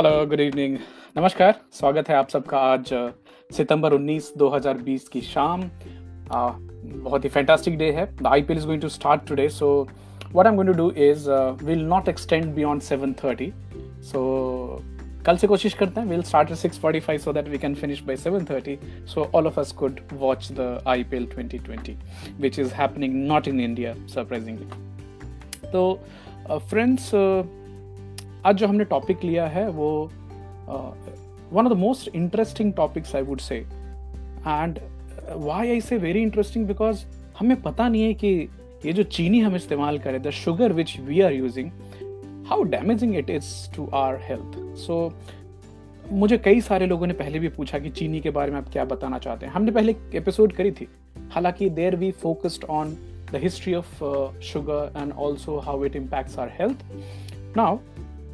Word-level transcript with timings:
Hello 0.00 0.26
good 0.26 0.40
evening 0.40 0.76
नमस्कार 1.16 1.54
स्वागत 1.72 2.08
है 2.08 2.14
आप 2.16 2.28
सबका 2.28 2.58
आज 2.58 2.90
सितंबर 3.56 3.94
19 3.94 4.28
2020 4.38 5.08
की 5.08 5.20
शाम। 5.20 5.62
uh, 5.62 6.52
बहुत 7.04 7.24
ही 7.24 7.28
फैंटास्टिक 7.28 7.76
डे 7.78 7.90
है। 7.92 8.06
The 8.22 8.26
I 8.26 8.42
P 8.42 8.52
L 8.52 8.58
is 8.58 8.66
going 8.66 8.82
to 8.82 8.88
start 8.88 9.26
today 9.28 9.48
so 9.48 9.68
what 10.32 10.46
I 10.46 10.52
am 10.52 10.56
going 10.56 10.72
to 10.72 10.76
do 10.78 10.90
is 10.90 11.28
will 11.64 11.82
not 11.84 12.08
extend 12.08 12.44
beyond 12.54 12.82
7:30 12.82 13.50
so 14.02 14.22
कल 15.26 15.36
से 15.36 15.46
कोशिश 15.46 15.74
करते 15.74 16.00
हैं 16.00 16.06
will 16.08 16.22
start 16.22 16.50
at 16.50 16.56
6:45 16.56 17.18
so 17.18 17.32
that 17.32 17.48
we 17.48 17.58
can 17.58 17.74
finish 17.74 18.02
by 18.02 18.16
7:30 18.16 19.06
so 19.06 19.30
all 19.34 19.46
of 19.46 19.60
us 19.60 19.72
could 19.72 20.00
watch 20.12 20.48
the 20.52 20.82
IPL 20.88 21.26
2020 21.26 21.94
which 22.40 22.58
is 22.58 22.74
happening 22.74 23.26
not 23.26 23.48
in 23.48 23.60
India 23.60 23.94
surprisingly 24.14 25.70
तो 25.70 25.98
friends 26.50 27.14
uh, 27.14 27.14
uh, 27.14 27.59
आज 28.46 28.56
जो 28.56 28.66
हमने 28.66 28.84
topic 28.84 29.24
लिया 29.24 29.46
है, 29.46 29.68
वो 29.70 30.10
one 31.52 31.66
of 31.66 31.74
the 31.74 31.76
most 31.76 32.14
interesting 32.14 32.72
topics 32.72 33.16
I 33.16 33.22
would 33.22 33.40
say 33.40 33.56
and 34.46 34.78
why 35.32 35.68
I 35.68 35.80
say 35.80 35.96
very 35.96 36.22
interesting 36.22 36.66
because 36.66 37.04
हमें 37.38 37.62
पता 37.62 37.88
नहीं 37.88 38.02
है 38.02 38.14
कि 38.14 38.48
ये 38.86 38.92
जो 38.92 39.02
चीनी 39.02 39.40
हम 39.40 39.56
इस्तेमाल 39.56 39.98
करें 39.98 40.22
the 40.22 40.30
sugar 40.30 40.72
which 40.72 41.00
we 41.00 41.20
are 41.20 41.32
using 41.32 41.70
how 42.46 42.62
damaging 42.62 43.16
it 43.16 43.30
is 43.30 43.76
to 43.76 43.86
our 43.86 44.16
health 44.16 44.76
so 44.76 45.14
मुझे 46.12 46.38
कई 46.38 46.60
सारे 46.60 46.86
लोगों 46.86 47.06
ने 47.06 47.12
पहले 47.12 47.38
भी 47.38 47.48
पूछा 47.48 47.78
कि 47.78 47.90
चीनी 47.90 48.20
के 48.20 48.30
बारे 48.30 48.52
में 48.52 48.58
आप 48.58 48.68
क्या 48.72 48.84
बताना 48.84 49.18
चाहते 49.18 49.46
हैं। 49.46 49.52
हमने 49.52 49.70
पहले 49.70 49.96
एपिसोड 50.14 50.52
करी 50.52 50.70
थी। 50.70 50.88
हालाँकि 51.30 51.70
there 51.70 51.96
we 51.96 52.10
focused 52.10 52.64
on 52.64 52.96
the 53.32 53.36
history 53.36 53.74
of 53.74 54.04
sugar 54.40 54.92
and 54.96 55.12
also 55.12 55.58
how 55.58 55.84
it 55.84 55.96
impacts 55.96 56.38
our 56.38 56.48
health 56.48 56.78
now 57.56 57.78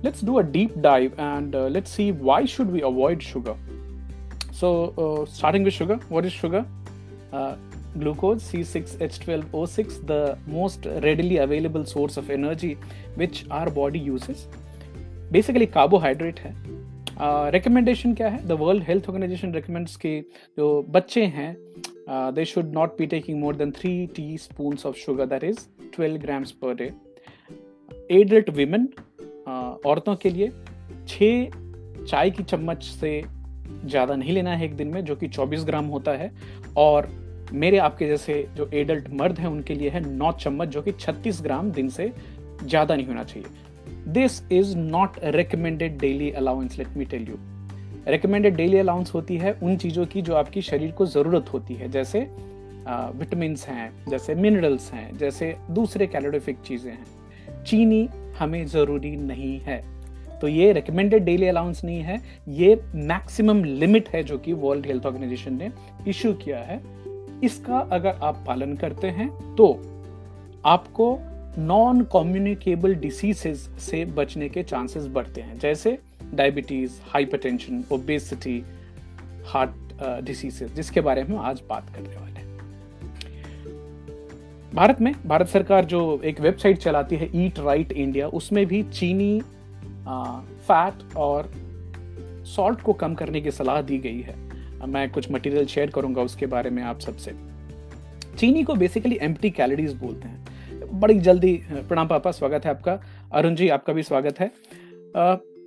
let's 0.05 0.21
do 0.21 0.39
a 0.39 0.43
deep 0.43 0.79
dive 0.81 1.13
and 1.17 1.55
uh, 1.55 1.67
let's 1.67 1.91
see 1.91 2.11
why 2.11 2.45
should 2.45 2.71
we 2.71 2.81
avoid 2.81 3.21
sugar 3.21 3.55
so 4.51 4.71
uh, 4.97 5.25
starting 5.25 5.63
with 5.63 5.73
sugar 5.73 5.99
what 6.09 6.25
is 6.25 6.33
sugar 6.33 6.65
uh, 7.33 7.55
glucose 7.97 8.43
c6h12o6 8.51 10.07
the 10.07 10.37
most 10.47 10.85
readily 11.07 11.37
available 11.37 11.85
source 11.85 12.17
of 12.17 12.29
energy 12.29 12.77
which 13.15 13.45
our 13.51 13.69
body 13.69 13.99
uses 13.99 14.47
basically 15.31 15.67
carbohydrate 15.67 16.39
है 16.39 16.55
recommendation 17.51 18.11
uh, 18.11 18.17
क्या 18.17 18.27
है 18.29 18.45
the 18.47 18.51
world 18.59 18.83
health 18.83 19.09
organisation 19.09 19.53
recommends 19.53 19.95
कि 19.95 20.19
जो 20.57 20.67
बच्चे 20.89 21.25
हैं 21.35 21.55
they 22.35 22.45
should 22.45 22.71
not 22.73 22.97
be 22.97 23.05
taking 23.07 23.39
more 23.39 23.55
than 23.55 23.71
three 23.71 23.91
teaspoon 24.37 24.77
of 24.85 24.95
sugar 24.97 25.25
that 25.33 25.43
is 25.43 25.59
12 25.97 26.17
grams 26.21 26.51
per 26.63 26.73
day 26.75 26.91
adult 28.19 28.49
women 28.49 28.87
औरतों 29.46 30.14
के 30.16 30.30
लिए 30.30 30.50
छः 31.08 31.50
चाय 32.04 32.30
की 32.30 32.42
चम्मच 32.42 32.84
से 32.84 33.22
ज़्यादा 33.84 34.14
नहीं 34.16 34.32
लेना 34.32 34.50
है 34.50 34.64
एक 34.64 34.76
दिन 34.76 34.88
में, 34.88 35.04
जो 35.04 35.16
कि 35.16 35.28
24 35.28 35.64
ग्राम 35.64 35.86
होता 35.86 36.12
है। 36.12 36.30
और 36.76 37.08
मेरे 37.52 37.78
आपके 37.78 38.06
जैसे 38.06 38.46
जो 38.56 38.68
एडल्ट 38.74 39.08
मर्द 39.12 39.38
हैं, 39.38 39.48
उनके 39.48 39.74
लिए 39.74 39.90
है 39.90 40.00
नौ 40.08 40.32
चम्मच, 40.32 40.68
जो 40.68 40.82
कि 40.82 40.92
36 40.92 41.42
ग्राम 41.42 41.70
दिन 41.72 41.88
से 41.88 42.12
ज़्यादा 42.62 42.96
नहीं 42.96 43.06
होना 43.06 43.24
चाहिए। 43.24 43.48
This 44.12 44.42
is 44.52 44.76
not 44.76 45.18
recommended 45.24 45.98
daily 45.98 46.30
allowance 46.32 46.78
let 46.78 46.96
me 46.96 47.04
tell 47.04 47.28
you 47.28 47.38
recommended 48.08 48.56
daily 48.56 48.78
allowance 48.78 49.14
होती 49.14 49.36
है 49.36 49.52
उन 49.62 49.76
चीज़ों 49.76 50.06
की 50.06 50.22
जो 50.22 50.34
आपकी 50.34 50.62
शरीर 50.62 50.90
को 50.92 51.06
ज़रूरत 51.06 51.52
होती 51.52 51.74
है, 51.74 51.88
जैसे 51.88 52.20
विटामिन 52.88 53.56
हैं, 53.68 53.90
जैसे 54.08 54.34
मिनरल्स 54.34 54.92
हैं, 54.92 55.16
जैसे 55.18 55.54
दूसरे 55.70 56.06
कैलोरीफिक 56.06 56.60
चीज़ें 56.66 56.90
हैं। 56.92 57.06
चीनी 57.66 58.08
हमें 58.38 58.66
ज़रूरी 58.66 59.14
नहीं 59.16 59.58
है। 59.60 59.82
तो 60.40 60.48
ये 60.48 60.72
रिकमेंडेड 60.72 61.24
डेली 61.24 61.46
अलाउंस 61.46 61.84
नहीं 61.84 62.00
है, 62.00 62.20
ये 62.48 62.74
मैक्सिमम 62.94 63.62
लिमिट 63.64 64.08
है 64.08 64.22
जो 64.22 64.38
कि 64.38 64.52
वर्ल्ड 64.54 64.86
हेल्थ 64.86 65.06
ऑर्गेनाइजेशन 65.06 65.54
ने 65.54 65.70
इश्यू 66.08 66.32
किया 66.34 66.58
है। 66.60 66.80
इसका 67.44 67.78
अगर 67.92 68.18
आप 68.22 68.42
पालन 68.46 68.74
करते 68.74 69.06
हैं 69.10 69.28
तो 69.56 69.72
आपको 70.64 71.18
नॉन 71.58 72.02
कम्युनिकेबल 72.12 72.94
डिसीजेस 72.94 73.68
से 73.80 74.04
बचने 74.06 74.48
के 74.48 74.62
चांसेस 74.62 75.06
बढ़ते 75.08 75.40
हैं, 75.40 75.58
जैसे 75.58 75.98
diabetes 76.34 77.00
hypertension 77.10 77.84
obesity 77.92 78.62
heart 79.46 80.24
diseases 80.24 80.72
जिसके 80.72 81.00
बारे 81.00 81.22
में 81.24 81.36
आज 81.38 81.62
बात 81.68 81.90
करने 81.94 82.16
वाले 82.16 82.35
भारत 84.76 85.00
में, 85.00 85.14
भारत 85.26 85.48
सरकार 85.48 85.84
जो 85.84 86.20
एक 86.24 86.40
वेबसाइट 86.40 86.78
चलाती 86.78 87.16
है 87.16 87.28
ईट 87.34 87.58
राइट 87.58 87.92
इंडिया 87.92 88.26
उसमें 88.28 88.64
भी 88.66 88.82
चीनी 88.82 89.40
फैट 90.68 91.14
और 91.16 91.50
सॉल्ट 92.46 92.80
को 92.80 92.92
कम 92.92 93.14
करने 93.14 93.40
की 93.40 93.50
सलाह 93.50 93.80
दी 93.82 93.98
गई 93.98 94.20
है। 94.20 94.34
मैं 94.86 95.08
कुछ 95.10 95.30
मटेरियल 95.32 95.66
शेयर 95.66 95.90
करूँगा 95.90 96.22
उसके 96.22 96.46
बारे 96.46 96.70
में 96.70 96.82
आप 96.82 96.98
सबसे। 97.00 97.32
चीनी 98.38 98.62
को 98.62 98.74
बेसिकली 98.74 99.18
एम्प्टी 99.22 99.50
कैलोरीज 99.50 99.92
बोलते 99.94 100.28
हैं। 100.28 101.00
बड़ी 101.00 101.18
जल्दी, 101.20 101.54
प्रणाम 101.72 102.08
पापा, 102.08 102.30
स्वागत 102.30 102.64
है 102.64 102.70
आपका। 102.70 102.98
अरुण 103.32 103.54
जी, 103.54 103.68
आपका 103.68 103.92
भी 103.92 104.02
स्वागत 104.02 104.40
है। 104.40 104.50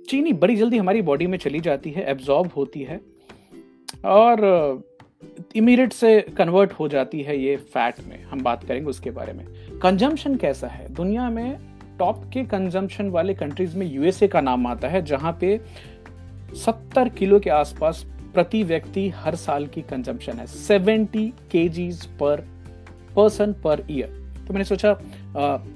चीनी 0.08 0.32
बड़ी 0.34 0.56
जल्दी 0.56 0.78
हमारी 0.78 1.02
बॉडी 1.02 1.26
में 1.26 1.38
चली 1.38 1.60
जाती 1.60 1.90
है 1.90 2.04
एब्जॉर्ब 2.10 2.50
होती 2.56 2.82
है। 2.82 3.00
और 4.04 4.82
इमीडिएट 5.56 5.92
से 5.92 6.20
कन्वर्ट 6.36 6.72
हो 6.72 6.86
जाती 6.88 7.20
है 7.22 7.36
ये 7.38 7.56
फैट 7.56 7.94
में, 8.08 8.22
हम 8.24 8.42
बात 8.42 8.64
करेंगे 8.64 8.88
उसके 8.90 9.10
बारे 9.10 9.32
में। 9.32 9.46
कंजम्पशन 9.82 10.36
कैसा 10.36 10.66
है? 10.66 10.92
दुनिया 10.94 11.28
में 11.30 11.58
टॉप 11.98 12.22
के 12.32 12.44
कंजम्पशन 12.44 13.08
वाले 13.10 13.34
कंट्रीज़ 13.34 13.76
में 13.78 13.86
यूएसए 13.86 14.28
का 14.28 14.40
नाम 14.40 14.66
आता 14.66 14.88
है, 14.88 15.02
जहाँ 15.02 15.36
पे 15.40 15.60
70 16.56 17.08
किलो 17.08 17.40
के 17.40 17.50
आसपास 17.50 18.04
प्रति 18.34 18.62
व्यक्ति 18.62 19.08
हर 19.08 19.34
साल 19.34 19.66
की 19.66 19.82
कंजम्पशन 19.82 20.32
है। 20.32 20.46
70 20.46 21.30
केजीज 21.50 22.04
पर 22.20 22.46
पर्सन 23.16 23.52
पर 23.64 23.84
ईयर। 23.90 24.08
तो 24.46 24.54
मैंने 24.54 24.64
सोचा 24.64 24.92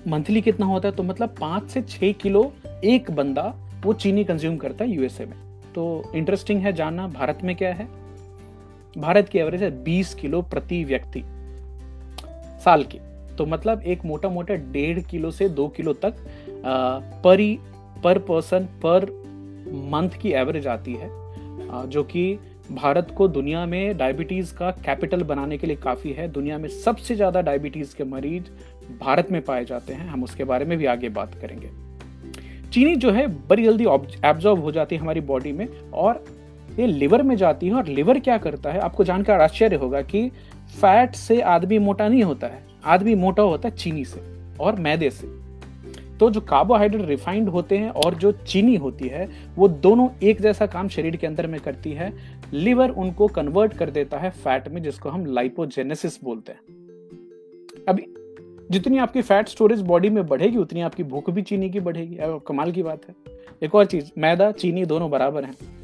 मंथली 0.08 0.40
कितना 0.40 0.66
होता 0.66 0.88
है? 0.88 0.94
तो 0.94 1.02
मतलब 1.02 1.34
पाँच 1.40 1.68
से 1.70 1.82
छह 1.82 2.12
किलो 2.12 2.52
एक 2.84 3.10
बंदा 3.10 3.42
वो 3.84 3.92
चीनी 3.92 4.24
कंज्यूम 4.24 4.56
करता 4.56 4.84
है 4.84 4.90
यूएसए 4.90 5.24
में। 5.24 5.36
तो 5.74 6.12
इंटरेस्टिंग 6.14 6.60
है 6.60 6.72
जानना, 6.72 7.06
भारत 7.08 7.38
में 7.44 7.54
क्या 7.56 7.72
है? 7.74 7.88
भारत 8.96 9.28
की 9.28 9.38
एवरेज 9.38 9.62
है 9.62 9.70
20 9.84 10.14
किलो 10.14 10.40
प्रति 10.42 10.82
व्यक्ति 10.84 11.22
साल 12.64 12.84
की। 12.84 12.98
तो 13.36 13.46
मतलब 13.46 13.82
एक 13.82 14.04
मोटा 14.04 14.28
मोटा 14.28 14.54
डेढ़ 14.54 15.00
किलो 15.00 15.30
से 15.30 15.48
दो 15.50 15.68
किलो 15.68 15.92
तक 16.04 16.14
पर 17.24 17.42
पर 18.04 18.18
पर्सन 18.20 18.64
पर 18.84 19.04
मंथ 19.92 20.18
की 20.22 20.32
एवरेज 20.32 20.66
आती 20.66 20.94
है। 20.94 21.08
जो 21.88 22.02
कि 22.04 22.38
भारत 22.70 23.14
को 23.16 23.28
दुनिया 23.28 23.64
में 23.66 23.96
डायबिटीज़ 23.96 24.54
का 24.54 24.70
कैपिटल 24.84 25.22
बनाने 25.22 25.58
के 25.58 25.66
लिए 25.66 25.76
काफ़ी 25.76 26.12
है। 26.12 26.28
दुनिया 26.28 26.58
में 26.58 26.68
सबसे 26.68 27.14
ज़्यादा 27.14 27.40
डायबिटीज़ 27.40 27.94
के 27.96 28.04
मरीज़ 28.04 28.44
भारत 29.00 29.30
में 29.30 29.40
पाए 29.42 29.64
जाते 29.64 29.92
हैं। 29.92 30.08
हम 30.08 30.24
उसके 30.24 30.44
बारे 30.44 30.64
में 30.64 30.76
भी 30.78 30.86
आगे 30.86 31.08
बात 31.10 31.34
करेंगे। 31.34 31.70
चीनी 32.70 32.94
जो 32.96 33.10
है 33.10 33.26
बड़ी 33.48 33.64
जल्दी 33.64 33.84
एब्जॉर्ब 34.24 34.60
हो 34.60 34.72
जाती 34.72 34.94
है 34.94 35.00
हमारी 35.02 35.20
बॉडी 35.22 35.52
में 35.52 35.66
और 35.94 36.24
ये 36.78 36.86
लिवर 36.86 37.22
में 37.22 37.36
जाती 37.36 37.66
है 37.66 37.74
और 37.74 37.86
लिवर 37.86 38.18
क्या 38.18 38.38
करता 38.38 38.72
है? 38.72 38.80
आपको 38.80 39.04
जानकर 39.04 39.40
आश्चर्य 39.40 39.76
होगा 39.76 40.02
कि 40.02 40.28
फैट 40.80 41.14
से 41.14 41.40
आदमी 41.40 41.78
मोटा 41.78 42.08
नहीं 42.08 42.22
होता 42.22 42.46
है। 42.46 42.62
आदमी 42.84 43.14
मोटा 43.14 43.42
होता 43.42 43.68
है 43.68 43.76
चीनी 43.76 44.04
से 44.04 44.20
और 44.60 44.80
मैदे 44.80 45.10
से। 45.10 45.26
तो 46.18 46.30
जो 46.30 46.40
कार्बोहाइड्रेट 46.40 47.08
रिफाइंड 47.08 47.48
होते 47.48 47.78
हैं 47.78 47.90
और 47.90 48.14
जो 48.14 48.32
चीनी 48.32 48.76
होती 48.76 49.08
है, 49.08 49.28
वो 49.56 49.68
दोनों 49.68 50.08
एक 50.22 50.40
जैसा 50.40 50.66
काम 50.66 50.88
शरीर 50.88 51.16
के 51.16 51.26
अंदर 51.26 51.46
में 51.46 51.60
करती 51.60 51.92
है। 51.92 52.12
लिवर 52.52 52.90
उनको 52.90 53.26
कन्वर्ट 53.26 53.72
कर 53.72 53.90
देता 53.90 54.18
है 54.18 54.30
फैट 54.30 54.68
में, 54.68 54.82
जिसको 54.82 55.08
हम 55.08 55.26
लाइपोजेनेसिस 55.26 56.24
बोलते 56.24 56.52
हैं। 56.52 56.60
अभी 57.88 58.06
जितनी 58.70 58.98
आपकी 58.98 59.22
फैट 59.22 59.48
स्टोरेज 59.48 59.80
बॉडी 59.80 60.10
में 60.10 60.26
बढ़ेगी, 60.26 60.56
उतनी 60.56 60.80
आपकी 60.80 61.04
भूख 61.04 61.30
भी 61.30 61.42
चीनी 61.42 61.70
की 61.70 61.80
बढ़ेगी। 61.80 62.18
कमाल 62.20 62.72
की 62.72 62.82
बात 62.82 63.00
है। 63.08 63.14
एक 63.62 63.74
और 63.74 63.84
चीज़, 63.84 64.10
मैदा, 64.18 64.50
चीनी 64.52 64.84
दोनों 64.84 65.10
बराबर 65.10 65.44
हैं। 65.44 65.83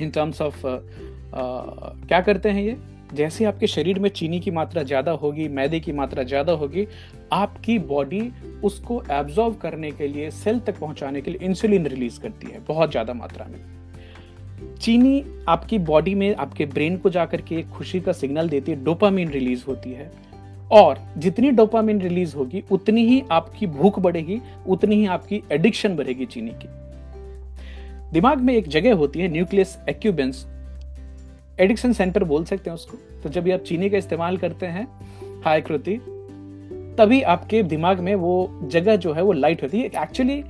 इन 0.00 0.10
टर्म्स 0.10 0.42
ऑफ़ 0.42 0.62
क्या 1.34 2.20
करते 2.20 2.48
हैं 2.48 2.62
ये? 2.62 2.76
जैसे 3.14 3.44
आपके 3.44 3.66
शरीर 3.66 3.98
में 3.98 4.08
चीनी 4.10 4.38
की 4.40 4.50
मात्रा 4.50 4.82
ज़्यादा 4.82 5.12
होगी, 5.12 5.48
मैदे 5.48 5.80
की 5.80 5.92
मात्रा 5.92 6.22
ज़्यादा 6.22 6.52
होगी, 6.52 6.86
आपकी 7.32 7.78
बॉडी 7.78 8.20
उसको 8.64 9.02
एब्जॉर्व 9.10 9.54
करने 9.54 9.90
के 9.90 10.08
लिए 10.08 10.30
सेल 10.30 10.58
तक 10.58 10.78
पहुँचाने 10.78 11.20
के 11.20 11.30
लिए 11.30 11.46
इंसुलिन 11.46 11.86
रिलीज़ 11.86 12.20
करती 12.20 12.52
है, 12.52 12.60
बहुत 12.68 12.90
ज़्यादा 12.90 13.14
मात्रा 13.14 13.46
में। 13.46 13.58
चीनी 14.76 15.22
आपकी 15.48 15.78
बॉडी 15.80 16.14
में, 16.14 16.34
आपके 16.34 16.66
ब्रेन 16.66 16.96
को 16.96 17.10
जाकर 17.10 17.40
के 17.40 17.56
एक 17.56 17.68
खुशी 17.68 18.00
का 18.00 18.12
सिग्नल 18.12 18.48
देती 18.48 18.72
है 18.72 18.84
डोपामिन 18.84 19.30
रिलीज़ 19.30 19.64
होती 19.68 19.92
है। 19.92 20.10
और 20.72 20.98
जितनी 21.18 21.50
डोपामिन 21.50 22.00
रिलीज़ 22.00 22.36
होगी, 22.36 22.62
उतनी 22.70 23.06
ही 23.06 23.22
आपकी 23.30 23.66
भूख 23.66 23.98
बढ़ेगी, 23.98 24.40
उतनी 24.68 24.96
ही 24.96 25.06
आपकी 25.06 25.42
एडिक्शन 25.52 25.96
बढ़ेगी 25.96 26.26
चीनी 26.26 26.50
की। 26.52 26.68
दिमाग 28.12 28.40
में 28.40 28.54
एक 28.54 28.68
जगह 28.68 28.94
होती 28.94 29.20
है 29.20 29.28
न्यूक्लियस 29.28 29.78
एक्यूबेंस। 29.88 30.46
एडिक्शन 31.60 31.92
सेंटर 31.92 32.24
बोल 32.24 32.44
सकते 32.44 32.70
हैं 32.70 32.74
उसको। 32.74 33.20
तो 33.22 33.28
जब 33.28 33.42
भी 33.42 33.50
आप 33.50 33.60
चीनी 33.60 33.90
का 33.90 33.98
इस्तेमाल 33.98 34.36
करते 34.36 34.66
हैं 34.66 34.88
हाई 35.44 35.60
कृति, 35.60 35.96
तभी 36.98 37.22
आपके 37.22 37.62
दिमाग 37.62 38.00
में 38.00 38.14
वो 38.14 38.60
जगह 38.64 38.96
जो 38.96 39.12
है 39.12 39.22
वो 39.22 39.32
लाइट 39.32 39.62
होती 39.62 39.80
है। 39.80 39.86
एक्चुअली 39.86 40.44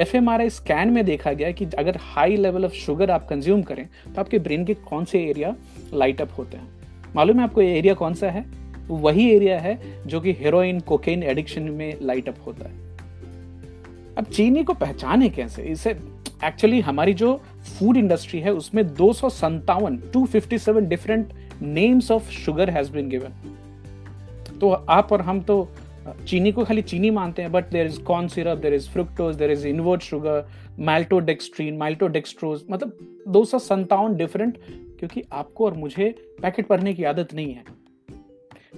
एफ़ 0.00 0.16
स्कैन 0.42 0.90
में 0.90 1.04
देखा 1.04 1.32
गया 1.32 1.50
कि 1.50 1.64
अगर 1.64 1.98
हाई 2.00 2.36
लेवल 2.36 2.64
ऑफ़ 2.64 2.72
शुगर 2.72 3.10
आप 3.10 3.28
कंज्यूम 3.28 3.62
करें 3.62 3.88
तो 4.14 4.20
आपके 4.20 4.38
ब्रेन 4.38 4.64
के 4.64 4.74
कौन 4.74 5.04
से 5.04 5.24
एरिया 5.24 5.56
लाइट 5.94 6.20
अप 6.20 6.28
होते 6.38 6.56
हैं? 6.56 6.68
मालूम 7.16 7.38
है 7.38 7.44
आपको 7.44 7.62
एरिया 7.62 7.94
कौन 7.94 8.14
सा 8.14 8.30
है? 8.30 8.46
वही 8.88 9.36
एरिया 9.36 9.60
है 9.60 10.06
जो 10.06 10.20
कि 10.20 10.32
हेरोइन 10.32 10.80
कोकेन 10.80 11.22
एडिक्शन 11.22 11.62
में 11.62 11.96
लाइट 12.02 12.28
अप 12.28 12.36
होता 12.46 12.68
है। 12.68 12.74
अब 14.18 14.24
चीनी 14.24 14.64
को 14.64 14.74
पहचाने 14.74 15.28
कैसे? 15.28 15.62
इसे 15.62 16.13
एक्चुअली 16.44 16.80
हमारी 16.80 17.14
जो 17.14 17.40
फ़ूड 17.78 17.96
इंडस्ट्री 17.96 18.40
है, 18.40 18.52
उसमें 18.52 18.94
दो 18.94 19.12
सौ 19.12 19.28
संतावन 19.28 19.96
two 20.12 20.24
fifty 20.26 20.58
seven 20.58 20.88
different 20.88 21.32
names 21.62 22.10
of 22.10 22.30
sugar 22.30 22.70
has 22.70 22.92
been 22.92 23.08
given 23.08 23.50
तो 24.60 24.70
आप 24.70 25.12
और 25.12 25.20
हम 25.20 25.40
तो 25.40 25.68
चीनी 26.28 26.52
को 26.52 26.64
खाली 26.64 26.82
चीनी 26.82 27.10
मानते 27.10 27.42
हैं 27.42 27.52
but 27.52 27.70
there 27.70 27.86
is 27.86 28.00
corn 28.00 28.28
syrup 28.28 28.58
there 28.58 28.74
is 28.74 28.88
fructose 28.88 29.36
there 29.36 29.50
is 29.50 29.66
invert 29.66 30.02
sugar 30.02 30.48
maltodextrin 30.78 31.76
maltodextrose 31.76 32.62
मतलब 32.70 32.98
दो 33.28 33.44
सौ 33.44 33.58
संतावन 33.58 34.16
डिफरेंट 34.16 34.58
क्योंकि 34.98 35.22
आपको 35.32 35.64
और 35.64 35.74
मुझे 35.74 36.10
पैकेट 36.42 36.66
पढ़ने 36.66 36.94
की 36.94 37.04
आदत 37.04 37.34
नहीं 37.34 37.54
है। 37.54 37.64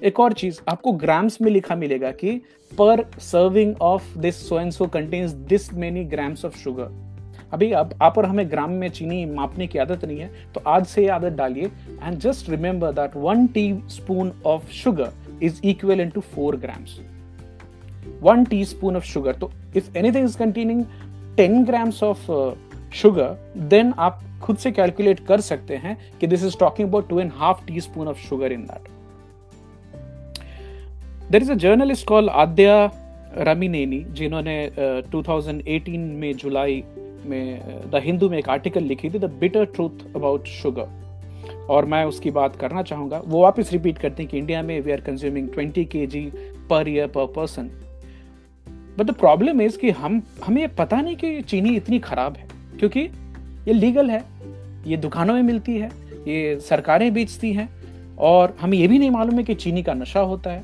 एक 0.02 0.20
और 0.20 0.32
चीज़, 0.32 0.60
आपको 0.68 0.92
ग्राम्स 0.92 1.40
में 1.40 1.50
लिखा 1.50 1.76
मिलेगा 1.76 2.10
कि 2.10 2.32
per 2.78 3.04
serving 3.18 3.74
of 3.82 4.18
this 4.18 4.48
so 4.48 4.60
and 4.60 4.72
so 4.72 4.86
contains 4.86 5.30
this 5.30 5.72
many 5.74 6.04
grams 6.04 6.44
of 6.44 6.58
sugar 6.58 7.05
अभी 7.52 7.70
अब 7.72 7.94
आप 8.02 8.18
और 8.18 8.26
हमें 8.26 8.50
ग्राम 8.50 8.70
में 8.72 8.88
चीनी 8.88 9.24
मापने 9.26 9.66
की 9.66 9.78
आदत 9.78 10.04
नहीं 10.04 10.18
है 10.18 10.30
तो 10.54 10.60
आज 10.66 10.86
से 10.86 11.02
ये 11.02 11.08
आदत 11.08 11.32
डालिए 11.32 11.70
and 12.02 12.18
just 12.18 12.50
remember 12.50 12.92
that 12.92 13.16
one 13.16 13.46
teaspoon 13.90 14.32
of 14.46 14.70
sugar 14.72 15.12
is 15.42 15.60
equal 15.64 16.00
in 16.00 16.10
to 16.10 16.20
four 16.34 16.56
grams 16.56 16.98
one 18.22 18.44
teaspoon 18.64 18.96
of 18.96 19.04
sugar 19.04 19.34
तो 19.34 19.50
if 19.76 19.96
anything 19.98 20.24
is 20.24 20.36
containing 20.38 20.84
ten 21.36 21.64
grams 21.64 22.02
of 22.02 22.26
sugar 22.94 23.36
then 23.68 23.92
आप 23.98 24.20
खुद 24.42 24.56
से 24.56 24.70
कैलकुलेट 24.72 25.20
कर 25.26 25.40
सकते 25.42 25.76
हैं 25.76 25.96
कि 26.20 26.26
this 26.26 26.44
is 26.44 26.58
talking 26.60 26.88
about 26.88 27.08
two 27.08 27.20
and 27.20 27.32
half 27.36 27.64
teaspoon 27.80 28.08
of 28.08 28.28
sugar 28.28 28.52
in 28.52 28.62
that 28.64 28.88
there 31.30 31.42
is 31.42 31.50
a 31.52 31.54
journalist 31.56 32.06
call 32.06 32.28
Aadya 32.30 32.84
Ramineni 33.38 34.04
जिन्होंने 34.10 34.54
uh, 34.68 35.10
2018 35.10 35.96
में 36.20 36.32
जुलाई 36.36 36.82
में 37.26 37.90
द 37.90 38.00
हिंदू 38.04 38.28
में 38.28 38.38
एक 38.38 38.48
आर्टिकल 38.48 38.82
लिखी 38.82 39.10
थी 39.10 39.18
the 39.18 39.30
bitter 39.40 39.64
truth 39.64 40.04
about 40.16 40.46
sugar 40.46 41.04
और 41.70 41.84
मैं 41.84 42.04
उसकी 42.04 42.30
बात 42.30 42.56
करना 42.56 42.82
चाहूँगा, 42.82 43.22
वो 43.26 43.42
वापस 43.42 43.72
रिपीट 43.72 43.98
करते 43.98 44.22
हैं 44.22 44.30
कि 44.30 44.38
इंडिया 44.38 44.62
में 44.62 44.80
वी 44.80 44.92
आर 44.92 45.00
कंज्यूमिंग 45.00 45.48
20 45.48 45.84
के 45.84 46.06
G 46.06 46.20
per 46.70 46.88
year 46.88 47.06
per 47.06 47.26
person 47.26 47.70
but 48.98 49.06
the 49.06 49.14
problem 49.14 49.60
is 49.62 49.78
कि 49.78 49.90
हम, 49.90 50.22
हमें 50.44 50.74
पता 50.74 51.00
नहीं 51.00 51.16
कि 51.16 51.40
चीनी 51.42 51.74
इतनी 51.76 51.98
खराब 51.98 52.36
है, 52.36 52.46
क्योंकि 52.78 53.00
ये 53.68 53.72
लीगल 53.72 54.10
है, 54.10 54.22
ये 54.86 54.96
दुकानों 54.96 55.34
में 55.34 55.42
मिलती 55.42 55.76
है, 55.78 55.90
ये 56.28 56.58
सरकारें 56.60 57.12
बेचती 57.14 57.52
हैं, 57.52 57.68
और 58.18 58.56
हमें 58.60 58.78
ये 58.78 58.88
भी 58.88 58.98
नहीं 58.98 59.10
मालूम 59.10 59.36
है 59.36 59.44
कि 59.44 59.54
चीनी 59.54 59.82
का 59.82 59.94
नशा 59.94 60.20
होता 60.20 60.50
है। 60.50 60.62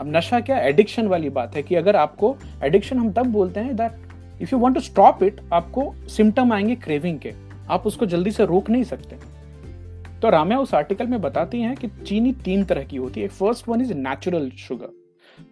अब 0.00 0.16
नशा 0.16 0.40
क्या 0.40 0.58
एडिक्शन 0.58 1.06
वाली 1.06 1.30
बात 1.30 1.56
है 1.56 1.62
कि 1.62 1.74
अगर 1.74 1.96
आपको 1.96 2.36
एडिक्शन 2.64 2.98
हम 2.98 3.12
तब 3.12 3.26
बोलते 3.26 3.60
हैं 3.60 3.76
that 3.76 3.92
if 4.40 4.50
you 4.52 4.58
want 4.58 4.74
to 4.74 4.80
stop 4.80 5.22
it 5.22 5.40
आपको 5.52 5.92
सिम्टम 6.08 6.52
आएँगे 6.52 6.74
क्रेविंग 6.76 7.18
के। 7.18 7.32
आप 7.70 7.86
उसको 7.86 8.06
जल्दी 8.06 8.30
से 8.30 8.46
रोक 8.46 8.70
नहीं 8.70 8.84
सकते। 8.84 9.16
तो 10.20 10.30
राम्या 10.30 10.58
उस 10.60 10.74
आर्टिकल 10.74 11.06
में 11.06 11.20
बताती 11.20 11.60
हैं 11.60 11.76
कि 11.76 11.88
चीनी 12.06 12.32
तीन 12.44 12.64
तरह 12.64 12.82
की 12.84 12.96
होती 12.96 13.20
है। 13.20 13.28
First 13.28 13.68
one 13.68 13.80
is 13.80 13.94
natural 13.94 14.50
sugar 14.58 14.88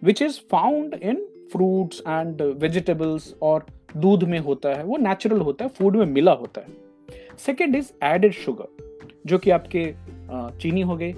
which 0.03 0.21
is 0.21 0.39
found 0.51 0.93
in 0.93 1.25
fruits 1.51 2.01
and 2.07 2.41
vegetables 2.41 3.33
और 3.41 3.65
दूध 3.97 4.23
में 4.23 4.39
होता 4.39 4.69
है। 4.69 4.83
वो 4.83 4.97
नेचुरल 4.97 5.39
होता 5.39 5.65
है 5.65 5.69
फ़ूड 5.69 5.95
में 5.95 6.05
मिला 6.05 6.31
होता 6.31 6.61
है। 6.61 6.67
सेकेंड 7.37 7.75
इज़ 7.75 7.91
एडेड 8.03 8.33
शुगर 8.33 8.67
जो 9.25 9.37
कि 9.37 9.51
आपके 9.51 9.93
चीनी 10.59 10.81
हो 10.81 10.97
गई 11.01 11.11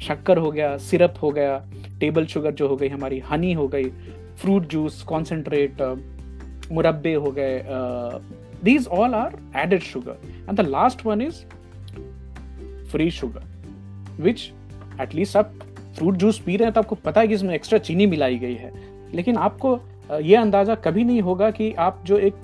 शक्कर 0.00 0.38
हो 0.38 0.50
गया, 0.50 0.76
सिरप 0.78 1.14
हो 1.22 1.30
गया 1.30 1.70
टेबल 2.00 2.26
शुगर 2.26 2.50
जो 2.50 2.68
हो 2.68 2.76
गई, 2.76 2.88
हमारी 2.88 3.18
हनी 3.20 3.52
हो 3.52 3.68
गई 3.68 3.90
फ्रूट 4.40 4.66
जूस 4.68 5.02
कॉन्सेंट्रेट 5.02 5.82
मुरब्बे 6.72 7.14
हो 7.14 7.30
गए 7.38 7.62
these 8.64 8.86
all 8.88 9.14
are 9.14 9.36
added 9.56 9.82
sugar 9.82 10.18
and 10.48 10.60
the 10.60 10.66
last 10.68 11.06
one 11.06 11.22
is 11.22 11.44
free 12.90 13.10
sugar 13.10 13.42
which 14.20 14.50
at least 15.00 15.36
आप 15.36 15.52
फ्रूट 15.98 16.16
जूस 16.16 16.38
पी 16.38 16.56
रहे 16.56 16.64
हैं 16.64 16.72
तो 16.74 16.80
आपको 16.80 16.94
पता 16.94 17.20
है 17.20 17.28
कि 17.28 17.34
इसमें 17.34 17.54
एक्स्ट्रा 17.54 17.78
चीनी 17.78 18.06
मिलाई 18.06 18.38
गई 18.38 18.54
है। 18.54 18.72
लेकिन 19.14 19.36
आपको 19.36 19.78
ये 20.22 20.36
अंदाज़ा 20.36 20.74
कभी 20.74 21.04
नहीं 21.04 21.20
होगा 21.22 21.50
कि 21.50 21.72
आप 21.78 22.02
जो 22.06 22.18
एक 22.18 22.34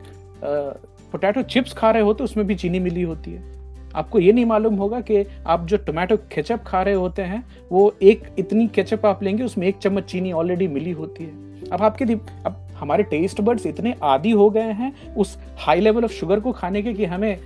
पोटैटो 1.12 1.43
चिप्स 1.43 1.73
खा 1.73 1.91
रहे 1.91 2.02
हो 2.02 2.12
तो 2.12 2.25
उसमें 2.25 2.46
भी 2.46 2.55
चीनी 2.55 2.79
मिली 2.79 3.02
होती 3.02 3.31
है। 3.31 3.52
आपको 3.94 4.19
ये 4.19 4.32
नहीं 4.32 4.44
मालूम 4.44 4.75
होगा 4.75 5.00
कि 5.00 5.25
आप 5.46 5.67
जो 5.67 5.76
टोमेटो 5.76 6.17
केचप 6.32 6.62
खा 6.67 6.82
रहे 6.82 6.94
होते 6.94 7.23
हैं, 7.23 7.43
वो 7.73 7.94
एक 8.02 8.23
इतनी 8.38 8.67
केचप 8.69 9.06
आप 9.06 9.23
लेंगे, 9.23 9.44
उसमें 9.44 9.67
एक 9.67 9.76
चम्मच 9.76 10.05
चीनी 10.05 10.32
ऑलरेडी 10.32 10.69
मिली 10.69 10.91
होती 10.93 11.25
है। 11.25 11.54
अब 11.73 11.83
आपके 11.83 12.05
अब 12.47 12.61
हमारे 12.77 13.03
टेस्ट 13.03 13.41
बर्ड्स 13.41 13.67
इतने 13.67 13.95
आदि 14.03 14.31
हो 14.31 14.49
गए 14.51 14.73
हैं 14.73 15.15
उस 15.15 15.37
हाई 15.59 15.81
लेवल 15.81 16.05
ऑफ़ 16.05 16.13
शुगर 16.13 16.41
को 16.41 16.53
खाने 16.53 16.83
के 16.83 16.93
कि 16.95 17.05
हमें 17.05 17.39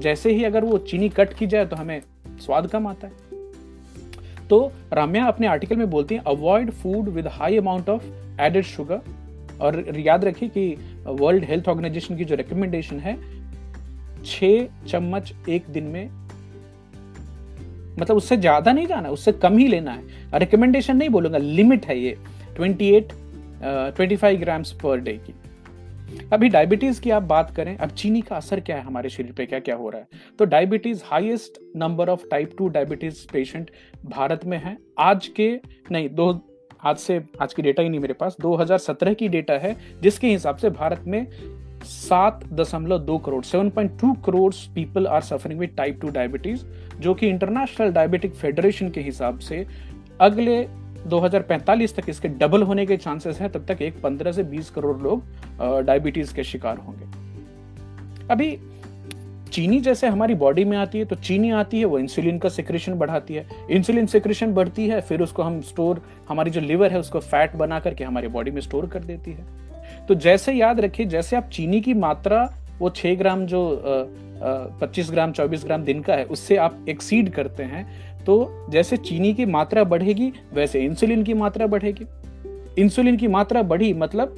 जैसे 0.00 0.32
ही 0.32 0.44
अगर 0.44 0.64
वो 0.64 0.78
चीनी 0.80 1.08
कट 1.08 1.32
की 1.32 1.46
जाए 1.46 1.66
तो 1.66 1.76
हमें 1.76 2.00
स्वाद 2.40 2.66
कम 2.66 2.86
आता 2.86 3.06
है। 3.06 3.12
तो 4.48 4.72
राम्या 4.92 5.24
अपने 5.26 5.46
आर्टिकल 5.46 5.76
में 5.76 5.88
बोलती 5.90 6.14
हैं 6.14 6.22
avoid 6.26 6.70
food 6.72 7.08
with 7.08 7.26
high 7.28 7.56
amount 7.56 7.88
of 7.88 8.04
added 8.40 8.64
sugar 8.64 9.00
और 9.60 9.98
याद 9.98 10.24
रखिए 10.24 10.48
कि 10.48 10.76
वर्ल्ड 11.06 11.44
हेल्थ 11.44 11.68
ऑर्गेनाइजेशन 11.68 12.16
की 12.16 12.24
जो 12.24 12.34
रिकमेंडेशन 12.34 12.98
है 12.98 13.16
छ 14.24 14.44
चम्मच 14.88 15.32
एक 15.48 15.64
दिन 15.70 15.84
में 15.84 16.08
मतलब 17.98 18.16
उससे 18.16 18.36
ज़्यादा 18.36 18.72
नहीं 18.72 18.86
जाना, 18.86 19.08
उससे 19.08 19.32
कम 19.32 19.58
ही 19.58 19.68
लेना 19.68 19.90
है। 19.90 20.38
रिकमेंडेशन 20.38 20.96
नहीं 20.96 21.08
बोलूँगा 21.08 21.38
लिमिट 21.38 21.86
है 21.86 21.98
ये। 21.98 22.16
28 22.56 23.12
25 23.64 24.36
ग्राम्स 24.36 24.72
पर 24.72 25.00
डे 25.00 25.12
की। 25.12 25.34
अभी 26.32 26.48
डायबिटीज़ 26.48 27.00
की 27.00 27.10
आप 27.10 27.22
बात 27.22 27.50
करें, 27.50 27.76
अब 27.76 27.90
चीनी 27.90 28.20
का 28.20 28.36
असर 28.36 28.60
क्या 28.60 28.76
है 28.76 28.82
हमारे 28.82 29.08
शरीर 29.08 29.32
पे? 29.32 29.46
क्या 29.46 29.58
क्या 29.58 29.76
हो 29.76 29.90
रहा 29.90 30.00
है? 30.00 30.08
तो 30.38 30.44
diabetes 30.44 31.02
highest 31.06 31.76
number 31.76 32.08
of 32.08 32.28
type 32.30 32.50
two 32.58 32.68
diabetes 32.68 33.32
patient 33.32 33.70
Bharat 34.06 34.44
में 34.44 34.58
है। 34.58 34.78
आज 34.98 35.26
के, 35.28 35.60
नहीं, 35.90 36.08
दो, 36.08 36.48
आज 36.84 36.96
से, 36.96 37.24
आज 37.42 37.54
की 37.54 37.62
डेटा 37.62 37.82
ही 37.82 37.88
नहीं 37.88 38.00
मेरे 38.00 38.14
पास। 38.14 38.36
2017 38.40 39.14
की 39.14 39.28
डेटा 39.28 39.54
है, 39.54 39.76
जिसके 40.02 40.26
हिसाब 40.26 40.56
से 40.56 40.70
भारत 40.70 41.04
में 41.06 41.26
सात 41.84 42.44
दशमलव 42.52 42.98
दो 42.98 43.18
crore, 43.18 43.44
seven 43.44 43.70
point 43.70 44.00
two 44.00 44.12
crore 44.12 44.54
people 44.74 45.06
are 45.06 45.20
suffering 45.20 45.60
with 45.60 45.70
type 45.76 46.00
two 46.00 46.08
diabetes 46.10 46.64
जो 47.00 47.14
कि 47.14 47.28
इंटरनेशनल 47.28 47.92
डायबिटिक 47.92 48.34
फेडरेशन 48.34 48.90
के 48.90 49.00
हिसाब 49.00 49.38
से 49.38 49.66
अगले 50.20 50.85
2045 51.06 51.94
तक 51.96 52.08
इसके 52.08 52.28
डबल 52.30 52.62
होने 52.62 52.86
के 52.86 52.96
चांसेस 52.96 53.40
हैं, 53.40 53.50
तब 53.52 53.66
तक 53.68 53.82
एक 53.82 54.00
15 54.02 54.32
से 54.32 54.42
20 54.44 54.70
करोड़ 54.70 54.96
लोग 54.98 55.22
डायबिटीज़ 55.86 56.34
के 56.34 56.44
शिकार 56.44 56.78
होंगे। 56.78 57.04
अभी 58.30 58.56
चीनी 59.52 59.78
जैसे 59.80 60.06
हमारी 60.06 60.34
बॉडी 60.34 60.64
में 60.64 60.76
आती 60.78 60.98
है 60.98 61.04
तो 61.04 61.16
चीनी 61.16 61.50
आती 61.50 61.78
है, 61.78 61.84
वो 61.84 61.98
इंसुलिन 61.98 62.38
का 62.38 62.48
सिक्रेशन 62.48 62.94
बढ़ाती 62.94 63.34
है। 63.34 63.46
इंसुलिन 63.70 64.06
सिक्रेशन 64.06 64.52
बढ़ती 64.54 64.88
है, 64.88 65.00
फिर 65.00 65.22
उसको 65.22 65.42
हम 65.42 65.60
स्टोर 65.62 66.02
हमारी 66.28 66.50
जो 66.50 66.60
लिवर 66.60 66.92
है, 66.92 66.98
उसको 66.98 67.20
फैट 67.20 67.54
बना 67.56 67.78
करके 67.80 68.04
हमारी 68.04 68.28
बॉडी 68.28 68.50
में 68.50 68.60
स्टोर 68.60 68.86
कर 68.86 69.04
देती 69.04 69.32
है। 69.32 70.06
तो 70.06 70.14
जैसे 70.16 70.52
याद 70.52 70.80
रखिए, 70.80 71.06
जैसे 71.06 71.36
आप 71.36 71.48
चीनी 71.52 71.80
की 71.80 71.94
मात्रा, 71.94 72.42
वो 72.78 72.90
छह 72.90 73.14
ग्राम 73.14 73.46
जो 73.46 73.82
पच्चीस 74.80 75.10
ग्राम, 75.10 75.32
चौबीस 75.32 75.64
ग्राम 75.64 75.84
दिन 75.84 76.00
का 76.02 76.14
है, 76.14 76.24
उससे 76.24 76.56
आप 76.56 76.84
एक्सीड 76.88 77.30
करते 77.30 77.62
हैं 77.62 77.84
तो 78.26 78.66
जैसे 78.70 78.96
चीनी 78.96 79.34
की 79.34 79.44
मात्रा 79.44 79.84
बढ़ेगी, 79.84 80.32
वैसे 80.54 80.80
इंसुलिन 80.80 81.22
की 81.22 81.34
मात्रा 81.34 81.66
बढ़ेगी। 81.66 82.06
इंसुलिन 82.82 83.16
की 83.16 83.28
मात्रा 83.28 83.62
बढ़ी 83.62 83.94
मतलब 83.94 84.36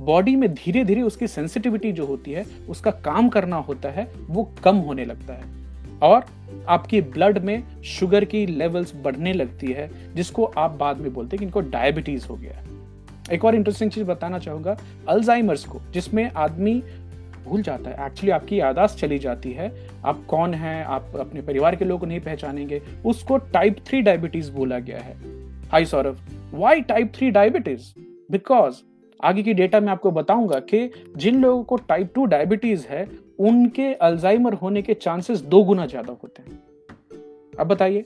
बॉडी 0.00 0.36
में 0.36 0.54
धीरे 0.54 0.84
धीरे 0.84 1.02
उसकी 1.02 1.26
सेंसिटिविटी 1.26 1.92
जो 1.92 2.06
होती 2.06 2.32
है, 2.32 2.46
उसका 2.68 2.90
काम 2.90 3.28
करना 3.28 3.56
होता 3.56 3.88
है, 3.88 4.12
वो 4.30 4.52
कम 4.64 4.76
होने 4.76 5.04
लगता 5.04 5.34
है। 5.34 5.44
और 6.02 6.24
आपकी 6.68 7.00
ब्लड 7.00 7.38
में 7.38 7.82
शुगर 7.82 8.24
की 8.24 8.46
लेवल्स 8.46 8.92
बढ़ने 9.02 9.32
लगती 9.32 9.66
है, 9.66 10.14
जिसको 10.14 10.44
आप 10.44 10.70
बाद 10.70 10.96
में 10.96 11.14
बोलते 11.14 11.36
हैं 11.36 11.38
कि 11.38 11.44
इनको 11.44 11.60
डायबिटीज़ 11.60 12.26
हो 12.26 12.36
गया 12.36 12.52
है। 12.52 12.66
एक 13.32 13.44
और 13.44 13.54
इंटरेस्टिंग 13.54 13.90
चीज़ 13.90 14.04
बताना 14.04 14.38
चाहूँगा 14.38 14.76
अल्जाइमर्स 15.08 15.64
को, 15.64 15.80
जिसमें 15.92 16.30
आदमी 16.30 16.82
भूल 17.46 17.62
जाता 17.62 17.90
है। 17.90 18.06
एक्चुअली 18.06 18.30
आपकी 18.30 18.60
यादाश्त 18.60 18.98
चली 18.98 19.18
जाती 19.18 19.52
है। 19.52 19.70
आप 20.04 20.24
कौन 20.26 20.54
हैं? 20.54 20.84
आप 20.84 21.12
अपने 21.20 21.42
परिवार 21.42 21.76
के 21.76 21.84
लोग 21.84 22.04
नहीं 22.04 22.20
पहचानेंगे। 22.20 22.82
उसको 23.06 23.36
टाइप 23.36 23.76
थ्री 23.86 24.02
डायबिटीज़ 24.02 24.52
बोला 24.52 24.78
गया 24.78 24.98
है। 24.98 25.16
Hi 25.68 25.84
Saurabh 25.84 26.18
why 26.54 26.80
type 26.80 27.12
three 27.14 27.30
diabetes 27.30 27.92
because 28.30 28.76
आगे 29.24 29.42
की 29.42 29.52
डेटा 29.54 29.80
में 29.80 29.88
आपको 29.88 30.10
बताऊँगा 30.10 30.58
कि 30.60 30.90
जिन 31.16 31.42
लोगों 31.42 31.64
को 31.64 31.76
टाइप 31.76 32.12
टू 32.14 32.24
डायबिटीज़ 32.24 32.86
है, 32.86 33.08
उनके 33.38 33.94
अल्जाइमर 33.94 34.52
होने 34.52 34.82
के 34.82 34.94
चांसेस 34.94 35.40
दो 35.40 35.62
गुना 35.64 35.86
ज़्यादा 35.86 36.16
होते 36.22 36.42
हैं। 36.42 36.58
अब 37.60 37.66
बताइए, 37.66 38.04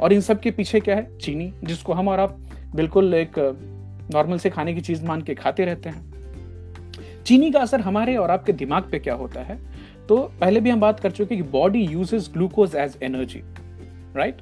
और 0.00 0.12
इन 0.12 0.20
सब 0.20 0.40
के 0.40 0.50
पीछे 0.50 0.80
क्या 0.80 0.96
है? 0.96 1.18
चीनी, 1.18 1.52
जिसको 1.64 1.92
हम 1.92 2.08
और 2.08 2.20
आप 2.20 2.38
बिल्कुल 2.74 3.14
एक 3.14 3.38
नॉर्मल 4.14 4.38
से 4.38 4.50
खाने 4.50 4.74
की 4.74 4.80
चीज़ 4.80 5.04
मान 5.04 5.22
के 5.22 5.34
खाते 5.34 5.64
रहते 5.64 5.88
हैं। 5.88 6.11
चीनी 7.26 7.50
का 7.50 7.60
असर 7.60 7.80
हमारे 7.80 8.16
और 8.16 8.30
आपके 8.30 8.52
दिमाग 8.52 8.82
पे 8.82 8.98
क्या 8.98 9.14
होता 9.14 9.40
है? 9.40 9.58
तो 10.08 10.16
पहले 10.40 10.60
भी 10.60 10.70
हम 10.70 10.80
बात 10.80 11.00
कर 11.00 11.10
चुके 11.10 11.36
कि 11.36 11.42
body 11.42 11.80
uses 11.80 12.30
glucose 12.32 12.74
as 12.76 12.96
energy 13.02 13.42
right 14.16 14.40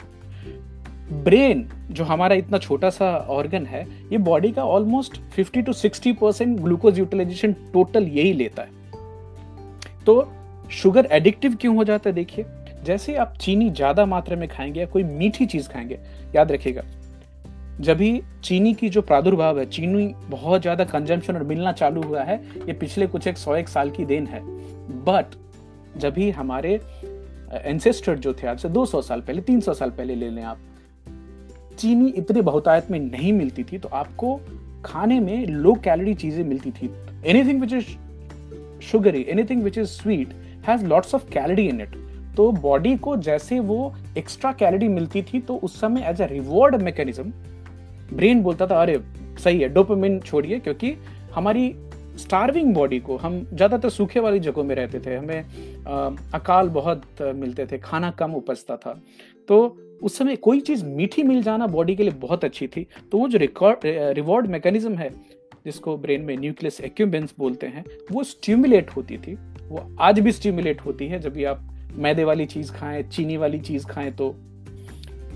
brain 1.12 1.68
जो 1.90 2.04
हमारा 2.04 2.34
इतना 2.34 2.58
छोटा 2.58 2.90
सा 2.90 3.16
ऑर्गन 3.30 3.66
है, 3.66 3.82
ये 4.12 4.18
बॉडी 4.18 4.50
का 4.52 4.64
almost 4.64 5.20
50 5.38 5.62
to 5.66 5.72
60 5.72 6.14
percent 6.20 6.60
glucose 6.60 6.98
utilisation 6.98 7.52
total 7.52 8.04
यही 8.04 8.32
लेता 8.32 8.62
है। 8.62 8.68
तो 10.06 10.32
शुगर 10.70 11.08
एडिक्टिव 11.12 11.54
क्यों 11.54 11.76
हो 11.76 11.84
जाता 11.84 12.10
है? 12.10 12.14
देखिए, 12.14 12.44
जैसे 12.84 13.16
आप 13.16 13.34
चीनी 13.40 13.70
ज़्यादा 13.70 14.06
मात्रा 14.06 14.36
में 14.36 14.48
खाएँगे 14.48 14.80
या 14.80 14.86
कोई 14.86 15.02
मीठी 15.02 15.46
चीज़ 15.46 15.68
खाएँगे, 15.68 15.98
याद 16.36 16.52
रखिएगा 16.52 16.82
जब 17.80 17.96
भी 17.96 18.22
चीनी 18.44 18.72
की 18.74 18.88
जो 18.88 19.02
प्रादुर्भाव 19.02 19.58
है, 19.58 19.64
चीनी 19.66 20.06
बहुत 20.30 20.60
ज़्यादा 20.60 20.84
कंजम्पशन 20.84 21.36
और 21.36 21.42
मिलना 21.42 21.72
चालू 21.72 22.02
हुआ 22.02 22.22
है, 22.22 22.36
ये 22.58 22.72
पिछले 22.72 23.06
कुछ 23.06 23.26
एक 23.26 23.38
सौ 23.38 23.54
एक 23.56 23.68
साल 23.68 23.90
की 23.90 24.04
देन 24.04 24.26
है। 24.26 24.40
बट 25.04 25.36
जब 25.98 26.12
भी 26.14 26.30
हमारे 26.30 26.80
एंसेस्टर 27.54 28.18
जो 28.18 28.32
थे, 28.32 28.46
आज 28.46 28.58
से 28.58 28.68
200 28.68 29.00
साल 29.02 29.20
पहले 29.20 29.42
300 29.42 29.74
साल 29.74 29.90
पहले 29.90 30.14
ले 30.14 30.28
लें 30.30 30.42
आप, 30.42 30.58
चीनी 31.78 32.08
इतनी 32.10 32.40
बहुतायत 32.42 32.90
में 32.90 32.98
नहीं 33.00 33.32
मिलती 33.32 33.64
थी 33.64 33.78
तो 33.78 33.88
आपको 33.88 34.38
खाने 34.84 35.18
में 35.20 35.46
लो 35.46 35.74
कैलोरी 35.84 36.14
चीज़ें 36.14 36.44
मिलती 36.44 36.70
थी। 36.70 36.90
Anything 37.26 37.60
which 37.60 37.72
is 37.72 37.86
sugary 38.82 39.24
anything 39.28 39.62
which 39.62 39.78
is 39.78 39.88
sweet 39.88 40.34
has 40.68 40.84
lots 40.86 41.14
of 41.14 41.28
calorie 41.32 41.66
in 41.68 41.80
it 41.80 41.96
तो 42.36 42.50
बॉडी 42.52 42.96
को 42.96 43.16
जैसे 43.18 43.60
वो 43.60 43.94
एक्स्ट्रा 44.18 44.52
कैलोरी 44.52 44.88
मिलती 44.88 45.22
थी 45.22 45.40
तो 45.40 45.56
उस 45.56 45.80
समय 45.80 46.04
as 46.08 46.20
a 46.22 46.26
reward 46.26 46.82
mechanism 46.82 47.32
brain 48.12 48.42
बोलता 48.42 48.66
था 48.66 48.80
अरे 48.82 49.00
सही 49.44 49.60
है 49.60 49.68
डोपामिन 49.68 50.18
छोड़िए 50.20 50.58
क्योंकि 50.58 50.96
हमारी 51.34 51.74
स्टार्विंग 52.18 52.72
बॉडी 52.74 52.98
को 53.00 53.16
हम 53.16 53.38
ज़्यादातर 53.54 53.88
सूखे 53.88 54.20
वाली 54.20 54.38
जगहों 54.40 54.64
में 54.64 54.74
रहते 54.74 55.00
थे 55.00 55.16
हमें 55.16 55.84
आ, 55.86 56.10
अकाल 56.34 56.68
बहुत 56.68 57.22
मिलते 57.22 57.66
थे 57.66 57.78
खाना 57.78 58.10
कम 58.10 58.32
उपजता 58.34 58.76
था। 58.76 59.00
तो 59.48 59.76
उस 60.02 60.16
समय 60.18 60.36
कोई 60.36 60.60
चीज़ 60.60 60.84
मीठी 60.84 61.22
मिल 61.22 61.42
जाना 61.42 61.66
बॉडी 61.66 61.96
के 61.96 62.02
लिए 62.02 62.12
बहुत 62.12 62.44
अच्छी 62.44 62.66
थी। 62.66 62.86
तो 63.12 63.18
वो 63.18 63.28
जो 63.28 63.38
रिकॉर्ड 63.38 63.86
रिवॉर्ड 64.16 64.46
मैकेनिज्म 64.46 64.94
है 64.94 65.10
जिसको 65.64 65.96
ब्रेन 65.96 66.22
में 66.22 66.36
न्यूक्लियस 66.36 66.80
एक्यूबेंस 66.80 67.34
बोलते 67.38 67.66
हैं 67.66 67.84
वो 68.12 68.24
स्टिमुलेट 68.24 68.90
होती 68.90 69.18
थी। 69.18 69.34
वो 69.68 69.86
आज 70.00 70.20
भी 70.20 70.32
स्टिमुलेट 70.32 70.80
होती 70.80 71.06
है 71.06 71.18
जब 71.18 71.32
भी 71.32 71.44
आप 71.44 71.66
मैदे 71.96 72.24
वाली 72.24 72.46
चीज़ 72.46 72.72
खाएँ 72.72 73.02
चीनी 73.02 73.36
वाली 73.36 73.58
चीज़ 73.60 73.86
खाएँ 73.86 74.10
तो। 74.12 74.28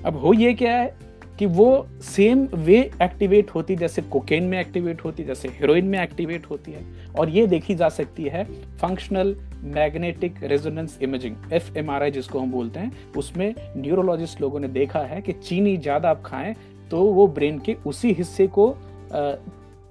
अब 0.07 0.16
हो 0.16 0.33
ये 0.33 0.52
क्या 0.54 0.76
है 0.76 1.04
कि 1.38 1.47
वो 1.49 1.87
सेम 2.05 2.45
वे 2.47 2.79
एक्टिवेट 3.03 3.50
होती, 3.50 3.76
जैसे 3.76 4.03
कोकेन 4.03 4.45
में 4.45 4.59
एक्टिवेट 4.61 5.05
होती, 5.05 5.25
जैसे 5.25 5.49
हेरोइन 5.50 5.85
में 5.85 5.99
एक्टिवेट 6.03 6.47
होती 6.47 6.73
है। 6.73 6.85
और 7.19 7.29
ये 7.29 7.47
देखी 7.47 7.75
जा 7.75 7.88
सकती 7.88 8.25
है 8.25 8.45
functional 8.79 9.35
magnetic 9.67 10.43
resonance 10.43 10.99
imaging 11.03 11.53
F 11.53 11.76
M 11.79 11.91
R 11.91 12.03
I 12.03 12.11
जिसको 12.11 12.38
हम 12.38 12.50
बोलते 12.53 12.81
हैं। 12.81 13.12
उसमें 13.17 13.55
न्यूरोलॉजिस्ट 13.76 14.41
लोगों 14.41 14.61
ने 14.61 14.69
देखा 14.71 15.00
है 15.00 15.21
कि 15.21 15.33
चीनी 15.35 15.76
ज़्यादा 15.76 16.11
आप 16.11 16.23
खाएँ 16.26 16.55
तो 16.91 17.03
वो 17.05 17.26
ब्रेन 17.29 17.59
के 17.59 17.76
उसी 17.87 18.12
हिस्से 18.12 18.47
को 18.49 18.69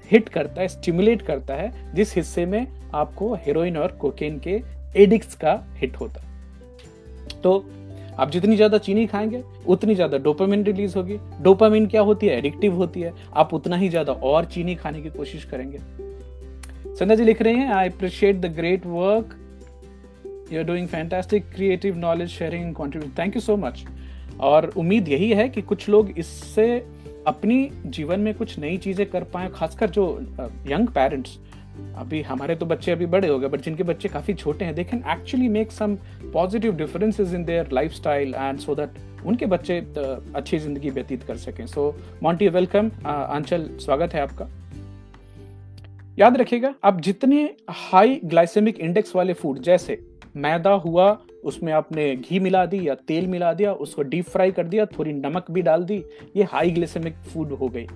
हिट 0.09 0.29
करता 0.29 0.61
है 0.61 0.67
स्टिमुलेट 0.67 1.21
करता 1.21 1.53
है, 1.53 1.71
जिस 1.95 2.15
हिस्से 2.15 2.45
में 2.45 2.67
आपको 2.93 3.33
हेरोइन 3.35 3.77
और 3.77 3.91
कोकेन 3.91 4.39
के 4.39 4.61
एडिक्स 4.95 5.35
का 5.35 5.53
हिट 5.77 5.95
होता। 5.95 6.21
है 6.21 7.41
तो 7.41 7.53
आप 8.19 8.31
जितनी 8.31 8.55
ज़्यादा 8.55 8.77
चीनी 8.77 9.05
खाएँगे, 9.07 9.41
उतनी 9.67 9.95
ज़्यादा 9.95 10.17
डोपामिन 10.17 10.63
रिलीज़ 10.63 10.95
होगी। 10.97 11.17
डोपामिन 11.41 11.87
क्या 11.87 12.01
होती 12.01 12.27
है? 12.27 12.37
एडिक्टिव 12.37 12.75
होती 12.75 13.01
है। 13.01 13.13
आप 13.33 13.53
उतना 13.53 13.75
ही 13.75 13.89
ज़्यादा 13.89 14.13
और 14.13 14.45
चीनी 14.45 14.75
खाने 14.75 15.01
की 15.01 15.09
कोशिश 15.09 15.43
करेंगे। 15.43 15.79
संध्या 16.95 17.15
जी 17.15 17.23
लिख 17.23 17.41
रहे 17.41 17.53
हैं 17.53 17.71
I 17.73 17.89
appreciate 17.89 18.35
the 18.35 18.53
great 18.55 18.85
work 18.85 19.35
you 20.51 20.59
are 20.59 20.65
doing 20.65 20.87
fantastic 20.87 21.49
creative 21.55 21.97
knowledge 21.97 22.29
sharing 22.29 22.73
contribute 22.75 23.17
thank 23.19 23.35
you 23.35 23.41
so 23.41 23.57
much 23.57 23.83
और 24.41 24.71
उम्मीद 24.77 25.07
यही 25.09 25.29
है 25.31 25.47
कि 25.49 25.61
कुछ 25.61 25.87
लोग 25.89 26.09
इससे 26.17 26.67
अपनी 27.27 27.69
जीवन 27.85 28.19
में 28.19 28.33
कुछ 28.33 28.57
नई 28.59 28.77
चीज़ें 28.77 29.05
कर 29.09 29.23
पाए, 29.23 29.49
खासकर 29.55 29.89
जो 29.89 30.05
यंग 30.67 30.87
पेरेंट्स 30.89 31.37
अभी 31.97 32.21
हमारे 32.21 32.55
तो 32.55 32.65
बच्चे 32.65 32.91
अभी 32.91 33.05
बड़े 33.05 33.27
हो 33.27 33.37
गए 33.39 33.47
बट 33.47 33.61
जिनके 33.61 33.83
बच्चे 33.83 34.09
काफ़ी 34.09 34.33
छोटे 34.33 34.65
हैं 34.65 34.75
they 34.75 34.83
can 34.83 35.03
actually 35.09 35.49
make 35.49 35.71
some 35.71 35.95
positive 36.33 36.75
differences 36.75 37.33
in 37.33 37.45
their 37.45 37.69
life 37.73 37.91
style 37.91 38.33
and 38.35 38.59
so 38.59 38.75
that 38.75 39.25
उनके 39.25 39.45
बच्चे 39.45 39.77
अच्छी 40.35 40.57
ज़िंदगी 40.59 40.89
व्यतीत 40.89 41.23
कर 41.23 41.37
सकें। 41.37 41.65
सो 41.67 41.95
मॉन्टी 42.23 42.47
वेलकम 42.47 42.91
आंचल 43.05 43.69
स्वागत 43.77 44.13
है 44.13 44.21
आपका। 44.21 44.47
याद 46.19 46.37
रखिएगा, 46.37 46.73
आप 46.83 46.99
जितने 47.01 47.43
हाई 47.69 48.19
ग्लाइसेमिक 48.25 48.79
इंडेक्स 48.79 49.15
वाले 49.15 49.33
फ़ूड 49.33 49.59
जैसे 49.59 49.99
मैदा 50.35 50.71
हुआ, 50.71 51.17
उसमें 51.43 51.71
आपने 51.73 52.15
घी 52.15 52.39
मिला 52.39 52.65
दी 52.65 52.87
या 52.87 52.95
तेल 53.07 53.27
मिला 53.27 53.53
दिया, 53.53 53.73
उसको 53.73 54.01
डीप 54.01 54.25
फ्राई 54.25 54.51
कर 54.51 54.67
दिया, 54.67 54.85
थोड़ी 54.85 55.13
नमक 55.13 55.51
भी 55.51 55.61
डाल 55.61 55.83
दी, 55.83 56.03
ये 56.35 56.43
हाई 56.43 56.71
ग्लाइसेमिक 56.71 57.15
फ़ूड 57.23 57.51
हो 57.51 57.69
गई। 57.69 57.87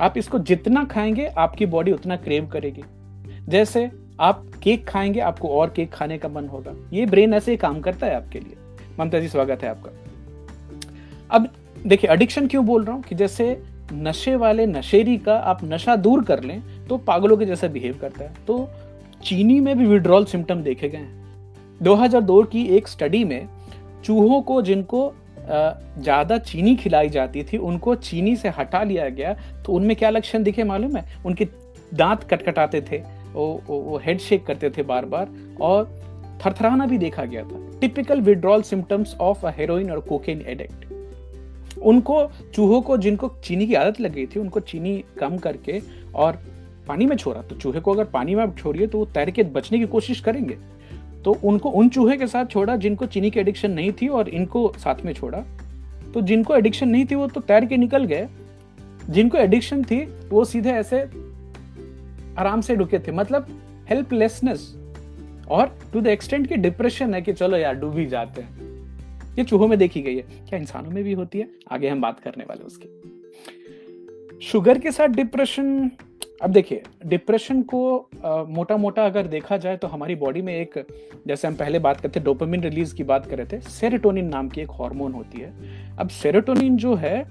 आप 0.00 0.18
इसको 0.18 0.38
जितना 0.38 0.84
खाएँगे, 0.84 1.26
आपकी 1.26 1.66
बॉडी 1.66 1.92
उतना 1.92 2.16
क्रेव 2.16 2.46
करेगी। 2.46 2.82
जैसे 3.48 3.90
आप 4.20 4.44
केक 4.62 4.86
खाएँगे, 4.88 5.20
आपको 5.20 5.48
और 5.48 5.70
केक 5.70 5.92
खाने 5.92 6.16
का 6.18 6.28
मन 6.28 6.46
होगा। 6.48 6.72
ये 6.92 7.04
ब्रेन 7.06 7.34
ऐसे 7.34 7.50
ही 7.50 7.56
काम 7.56 7.80
करता 7.80 8.06
है 8.06 8.14
आपके 8.14 8.40
लिए। 8.40 8.56
ममता 8.98 9.18
जी, 9.18 9.28
स्वागत 9.28 9.62
है 9.62 9.68
आपका। 9.68 9.90
अब 11.30 11.48
देखिए 11.86 12.10
एडिक्शन 12.10 12.46
क्यों 12.46 12.64
बोल 12.66 12.84
रहा 12.84 12.94
हूँ 12.94 13.02
कि 13.02 13.14
जैसे 13.14 13.62
नशे 13.92 14.34
वाले 14.36 14.66
नशेरी 14.66 15.16
का 15.18 15.36
आप 15.40 15.60
नशा 15.64 15.96
दूर 15.96 16.24
कर 16.24 16.42
लें 16.42 16.60
तो 16.88 16.96
पागलों 16.98 17.36
के 17.36 17.46
जैसा 17.46 17.68
बिहेव 17.68 17.98
करता 18.00 18.24
है। 18.24 18.34
तो 18.46 18.68
चीनी 19.24 19.58
में 19.60 19.76
भी 19.78 19.86
विड्रॉल 19.86 20.24
सिम्टम 20.24 20.62
देखे 20.62 20.88
गए 20.88 20.98
हैं। 20.98 21.78
2002 21.80 22.42
की 22.44 22.64
एक 22.76 22.88
स्टडी 22.88 23.24
में 23.24 23.48
चूहों 24.04 24.40
को 24.42 24.60
जिनको 24.62 25.12
ज़्यादा 25.40 26.38
चीनी 26.38 26.74
खिलाई 26.76 27.08
जाती 27.08 27.42
थी, 27.44 27.56
उनको 27.56 27.94
चीनी 27.96 28.34
से 28.36 28.48
हटा 28.48 28.82
लिया 28.82 29.08
गया 29.10 29.34
तो 29.66 29.72
उनमें 29.72 29.96
क्या 29.96 30.10
लक्षण 30.10 30.42
दिखे 30.42 30.64
मालूम 30.64 30.96
है? 30.96 31.04
उनके 31.26 31.48
दांत 31.94 32.24
कटकटाते 32.24 32.80
थे। 32.82 33.02
वो 33.36 33.62
वो 33.68 34.00
हेड 34.04 34.18
शेक 34.18 34.46
करते 34.46 34.70
थे 34.70 34.82
बार 34.82 35.04
बार 35.04 35.28
और 35.60 35.84
थरथराना 36.46 36.86
भी 36.86 36.98
देखा 36.98 37.24
गया 37.24 37.42
था। 37.42 37.78
Typical 37.80 38.20
withdrawal 38.20 38.62
symptoms 38.62 39.14
of 39.20 39.46
a 39.46 39.50
heroin 39.50 39.90
और 39.90 40.00
कोकेन 40.00 40.44
एडिक्ट 40.46 40.84
उनको, 41.78 42.30
चूहों 42.54 42.80
को, 42.82 42.96
जिनको 42.96 43.28
चीनी 43.44 43.66
की 43.66 43.74
आदत 43.74 44.00
लग 44.00 44.14
गई 44.14 44.26
थी, 44.26 44.40
उनको 44.40 44.60
चीनी 44.60 45.04
कम 45.18 45.36
करके 45.36 45.80
और 46.14 46.38
पानी 46.88 47.06
में 47.06 47.16
छोड़ा। 47.16 47.42
तो 47.42 47.56
चूहे 47.56 47.80
को 47.80 47.92
अगर 47.92 48.04
पानी 48.04 48.34
में 48.34 48.42
आप 48.42 48.56
छोड़िए 48.58 48.86
तो 48.86 48.98
वो 48.98 49.04
तैर 49.04 49.30
के 49.30 49.42
बचने 49.42 49.78
की 49.78 49.86
कोशिश 49.86 50.20
करेंगे। 50.20 50.56
तो 51.24 51.36
उनको 51.44 51.70
उन 51.70 51.88
चूहे 51.88 52.16
के 52.16 52.26
साथ 52.26 52.46
छोड़ा 52.46 52.76
जिनको 52.76 53.06
चीनी 53.06 53.30
की 53.30 53.40
एडिक्शन 53.40 53.70
नहीं 53.70 53.92
थी 53.92 54.08
और 54.08 54.28
इनको 54.28 54.72
साथ 54.78 55.04
में 55.04 55.12
छोड़ा। 55.12 55.44
तो 56.14 56.20
जिनको 56.20 56.56
एडिक्शन 56.56 56.88
नहीं 56.88 57.04
थी 57.04 57.14
वो 57.14 57.26
तो 57.26 57.40
तैर 57.40 57.64
के 57.64 57.76
निकल 57.76 58.04
गए। 58.04 58.28
जिनको 59.10 59.38
एडिक्शन 59.38 59.82
थी, 59.82 60.00
वो 60.30 60.44
सीधे 60.44 60.70
ऐसे 60.70 60.98
आराम 62.38 62.60
से 62.60 62.74
रुके 62.74 62.98
थे। 62.98 63.12
मतलब 63.12 63.46
हेल्पलेसनेस 63.88 64.74
और 65.48 65.78
टू 65.92 66.00
द 66.00 66.06
एक्सटेंट 66.06 66.46
की 66.46 66.56
डिप्रेशन 66.56 67.14
है 67.14 67.22
कि 67.22 67.32
चलो 67.32 67.56
यार 67.56 67.74
डूब 67.74 67.98
ही 67.98 68.06
जाते 68.06 68.42
हैं। 68.42 69.34
ये 69.38 69.44
चूहों 69.44 69.68
में 69.68 69.78
देखी 69.78 70.02
गई 70.02 70.16
है। 70.16 70.22
क्या 70.48 70.58
इंसानों 70.58 70.90
में 70.90 71.02
भी 71.04 71.12
होती 71.12 71.38
है? 71.38 71.48
आगे 71.72 71.88
हम 71.88 72.00
बात 72.00 72.20
करने 72.20 72.44
वाले 72.44 72.64
उसकी। 72.64 72.88
शुगर 74.42 74.78
के 74.78 74.92
साथ 74.92 75.08
डिप्रेशन 75.08 75.90
अब 76.42 76.50
देखिए 76.50 76.82
डिप्रेशन 77.06 77.62
को 77.62 78.10
आ, 78.24 78.42
मोटा 78.42 78.76
मोटा 78.76 79.04
अगर 79.06 79.26
देखा 79.26 79.56
जाए 79.56 79.76
तो 79.76 79.88
हमारी 79.88 80.14
बॉडी 80.14 80.42
में 80.42 80.52
एक 80.54 80.74
जैसे 81.26 81.48
हम 81.48 81.54
पहले 81.54 81.78
बात 81.78 82.00
करते 82.00 82.20
डोपामिन 82.20 82.62
रिलीज़ 82.62 82.94
की 82.94 83.04
बात 83.04 83.26
कर 83.26 83.38
रहे 83.38 83.46
थे 83.46 83.60
सेरोटोनिन 83.60 84.26
नाम 84.26 84.48
की 84.48 84.60
एक 84.60 84.70
हार्मोन 84.70 85.12
होती 85.12 85.40
है। 85.40 85.52
अब 85.96 86.08
सेरोटोनिन 86.08 86.76
जो 86.76 86.94
है 86.94 87.24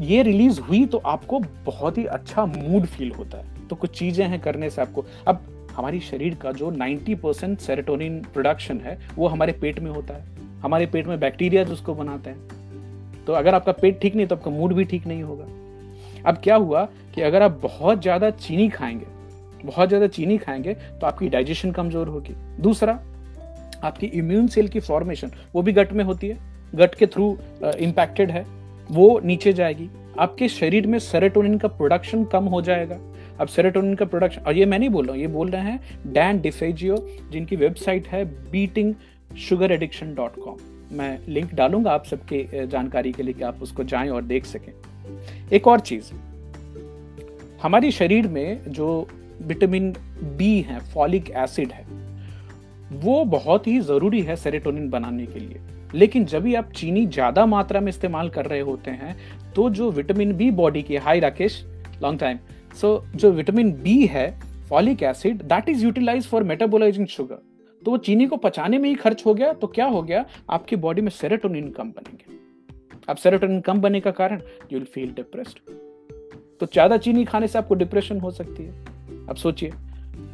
ये 0.00 0.22
रिलीज़ 0.22 0.60
हुई 0.60 0.84
तो 0.86 0.98
आपको 0.98 1.38
बहुत 1.66 1.98
ही 1.98 2.04
अच्छा 2.06 2.44
मूड 2.46 2.86
फील 2.86 3.12
होता 3.12 3.38
है। 3.38 3.66
तो 3.68 3.76
कुछ 3.76 3.98
चीज़ें 3.98 4.26
हैं 4.26 4.40
करने 4.40 4.70
से 4.70 4.82
आपको। 4.82 5.04
अब 5.26 5.40
हमारी 5.72 6.00
शरीर 6.00 6.34
का 6.34 6.52
जो 6.52 6.70
90 6.72 7.14
परसेंट 7.14 7.58
सेरेटोनिन 7.58 8.18
प्रोडक्शन 8.34 8.80
है, 8.80 8.98
वो 9.16 9.28
हमारे 9.28 9.52
पेट 9.52 9.78
में 9.80 9.90
होता 9.90 10.14
है। 10.14 10.60
हमारे 10.60 10.86
पेट 10.86 11.06
में 11.06 11.18
बैक्टीरिया 11.20 11.64
उसको 11.64 11.94
बनाते 11.94 12.30
हैं। 12.30 13.24
तो 13.26 13.32
अगर 13.32 13.54
आपका 13.54 13.72
पेट 13.72 14.00
ठीक 14.00 14.14
नहीं 14.16 14.26
तो 14.26 14.36
आपका 14.36 14.50
मूड 14.50 14.72
भी 14.72 14.84
ठीक 14.84 15.06
नहीं 15.06 15.22
होगा। 15.22 15.44
अब 16.26 16.40
क्या 16.44 16.56
हुआ 16.56 16.84
कि 17.14 17.22
अगर 17.22 17.42
आप 17.42 17.58
बहुत 17.62 18.02
ज़्यादा 18.02 18.30
चीनी 18.30 18.68
खाएँगे, 18.68 19.06
बहुत 19.64 19.88
ज़्यादा 19.88 20.06
चीनी 20.06 20.38
खाएँगे 20.38 20.74
तो 20.74 21.06
आपकी 21.06 21.28
डाइजेशन 21.28 21.72
कमज़ोर 21.72 22.08
होगी। 22.08 22.34
दूसरा, 22.60 22.98
आपकी 23.84 24.06
इम्यून 24.08 24.46
सेल 24.48 24.68
की 24.68 24.80
फॉर्मेशन 24.80 25.30
वो 25.54 25.62
भी 25.62 25.72
गट 25.72 25.92
में 25.92 26.04
होती 26.04 26.28
है। 26.28 26.38
गट 26.74 26.94
के 26.94 27.06
थ्रू 27.06 27.36
इंपैक्टेड 27.78 28.30
है। 28.30 28.44
वो 28.90 29.20
नीचे 29.24 29.52
जाएगी। 29.52 29.88
आपके 30.18 30.48
शरीर 30.48 30.86
में 30.86 30.98
सेरेटोनिन 30.98 31.58
का 31.58 31.68
प्रोडक्शन 31.68 32.24
कम 32.24 32.44
हो 32.44 32.60
जाएगा। 32.62 32.98
अब 33.40 33.48
सेरेटोनिन 33.48 33.94
का 33.94 34.04
प्रोडक्शन 34.04 34.40
और 34.40 34.56
ये 34.56 34.66
मैं 34.66 34.78
नहीं 34.78 34.88
बोल 34.88 35.06
रहा 35.06 35.14
हूँ, 35.14 35.20
ये 35.20 35.28
बोल 35.28 35.50
रहे 35.50 35.62
हैं 35.62 36.12
डैन 36.12 36.40
डिफेजियो 36.40 36.96
जिनकी 37.32 37.56
वेबसाइट 37.56 38.08
है 38.08 38.24
beating 38.50 38.94
sugar 39.38 39.72
addiction 39.72 40.14
dot 40.14 40.40
com 40.44 40.56
मैं 40.92 41.18
लिंक 41.28 41.54
डालूँगा 41.54 41.90
आप 41.90 42.04
सबके 42.04 42.66
जानकारी 42.66 43.12
के 43.12 43.22
लिए 43.22 43.34
कि 43.34 43.42
आप 43.42 43.62
उसको 43.62 43.84
जाएँ 43.84 44.10
और 44.10 44.22
देख 44.24 44.46
सकें। 44.46 44.72
एक 45.52 45.66
और 45.66 45.80
चीज़, 45.80 46.12
हमारी 47.62 47.90
शरीर 47.90 48.28
में 48.28 48.62
जो 48.68 49.08
विटामिन 49.42 49.90
बी 50.38 50.60
है 50.60 50.78
फॉलिक 50.92 51.30
एसिड 51.36 51.72
है, 51.72 51.84
वो 52.94 53.24
बहुत 53.26 53.66
ही 53.66 53.80
ज़रूरी 53.80 54.20
है 54.22 54.36
सेरेटोनिन 54.36 54.88
बनाने 54.90 55.26
के 55.26 55.40
लिए। 55.40 55.60
लेकिन 55.94 56.24
जब 56.24 56.42
भी 56.42 56.54
आप 56.54 56.72
चीनी 56.72 57.06
ज़्यादा 57.06 57.46
मात्रा 57.46 57.80
में 57.80 57.88
इस्तेमाल 57.88 58.28
कर 58.28 58.46
रहे 58.46 58.60
होते 58.60 58.90
हैं 58.90 59.16
तो 59.54 59.68
जो 59.70 59.90
विटामिन 59.90 60.32
बी 60.32 60.50
बॉडी 60.50 60.82
की 60.82 60.96
hi 60.96 61.20
Rakesh 61.20 61.62
long 62.02 62.20
time 62.20 62.38
so 62.80 63.04
जो 63.14 63.30
विटामिन 63.32 63.72
बी 63.72 64.04
है 64.06 64.30
folic 64.68 65.02
acid 65.02 65.42
that 65.42 65.68
is 65.68 65.84
utilise 65.84 66.26
for 66.26 66.42
metabolising 66.42 67.06
sugar 67.06 67.38
तो 67.82 67.90
वो 67.90 67.98
चीनी 67.98 68.26
को 68.26 68.36
पचाने 68.36 68.78
में 68.78 68.88
ही 68.88 68.94
खर्च 68.94 69.22
हो 69.26 69.34
गया 69.34 69.52
तो 69.52 69.66
क्या 69.66 69.84
हो 69.86 70.02
गया? 70.02 70.24
आपकी 70.50 70.76
बॉडी 70.76 71.02
में 71.02 71.10
सेरेटोनिन 71.10 71.68
कम 71.70 71.90
बनेंगे। 71.90 72.36
अब 73.08 73.16
सेरेटोनिन 73.16 73.60
कम 73.60 73.80
बनने 73.80 74.00
का 74.00 74.10
कारण 74.10 74.40
यू 74.72 74.78
विल 74.78 74.84
फील 74.84 75.12
डिप्रेस्ड 75.16 75.58
तो 76.60 76.66
ज़्यादा 76.66 76.96
चीनी 76.96 77.24
खाने 77.24 77.48
से 77.48 77.58
आपको 77.58 77.74
डिप्रेशन 77.74 78.20
हो 78.20 78.30
सकती 78.30 78.64
है। 78.64 79.26
अब 79.28 79.36
सोचिए, 79.36 79.70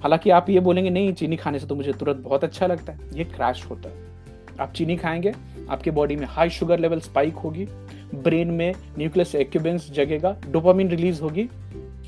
हालाँकि 0.02 0.30
आप 0.30 0.50
ये 0.50 0.60
बोलेंगे, 0.60 0.90
नहीं, 0.90 1.12
चीनी 1.12 1.36
खाने 1.36 1.58
से 1.58 1.66
तो 1.66 1.74
मुझे 1.74 1.92
तुरंत 1.92 2.16
बहुत 2.16 2.44
अच्छा 2.44 2.66
लगता 2.66 2.92
है। 2.92 3.18
ये 3.18 3.24
क्रैश 3.24 3.64
होता 3.70 3.88
है। 3.88 4.13
आप 4.60 4.72
चीनी 4.72 4.96
खाएँगे, 4.96 5.32
आपके 5.70 5.90
बॉडी 5.90 6.16
में 6.16 6.26
हाई 6.26 6.50
शुगर 6.50 6.78
लेवल 6.78 7.00
स्पाइक 7.00 7.36
होगी 7.36 7.66
ब्रेन 8.14 8.50
में 8.50 8.74
न्यूक्लियस 8.98 9.34
एक्यूबेंस 9.34 9.90
जगेगा 9.92 10.36
डोपामिन 10.48 10.88
रिलीज़ 10.88 11.22
होगी, 11.22 11.48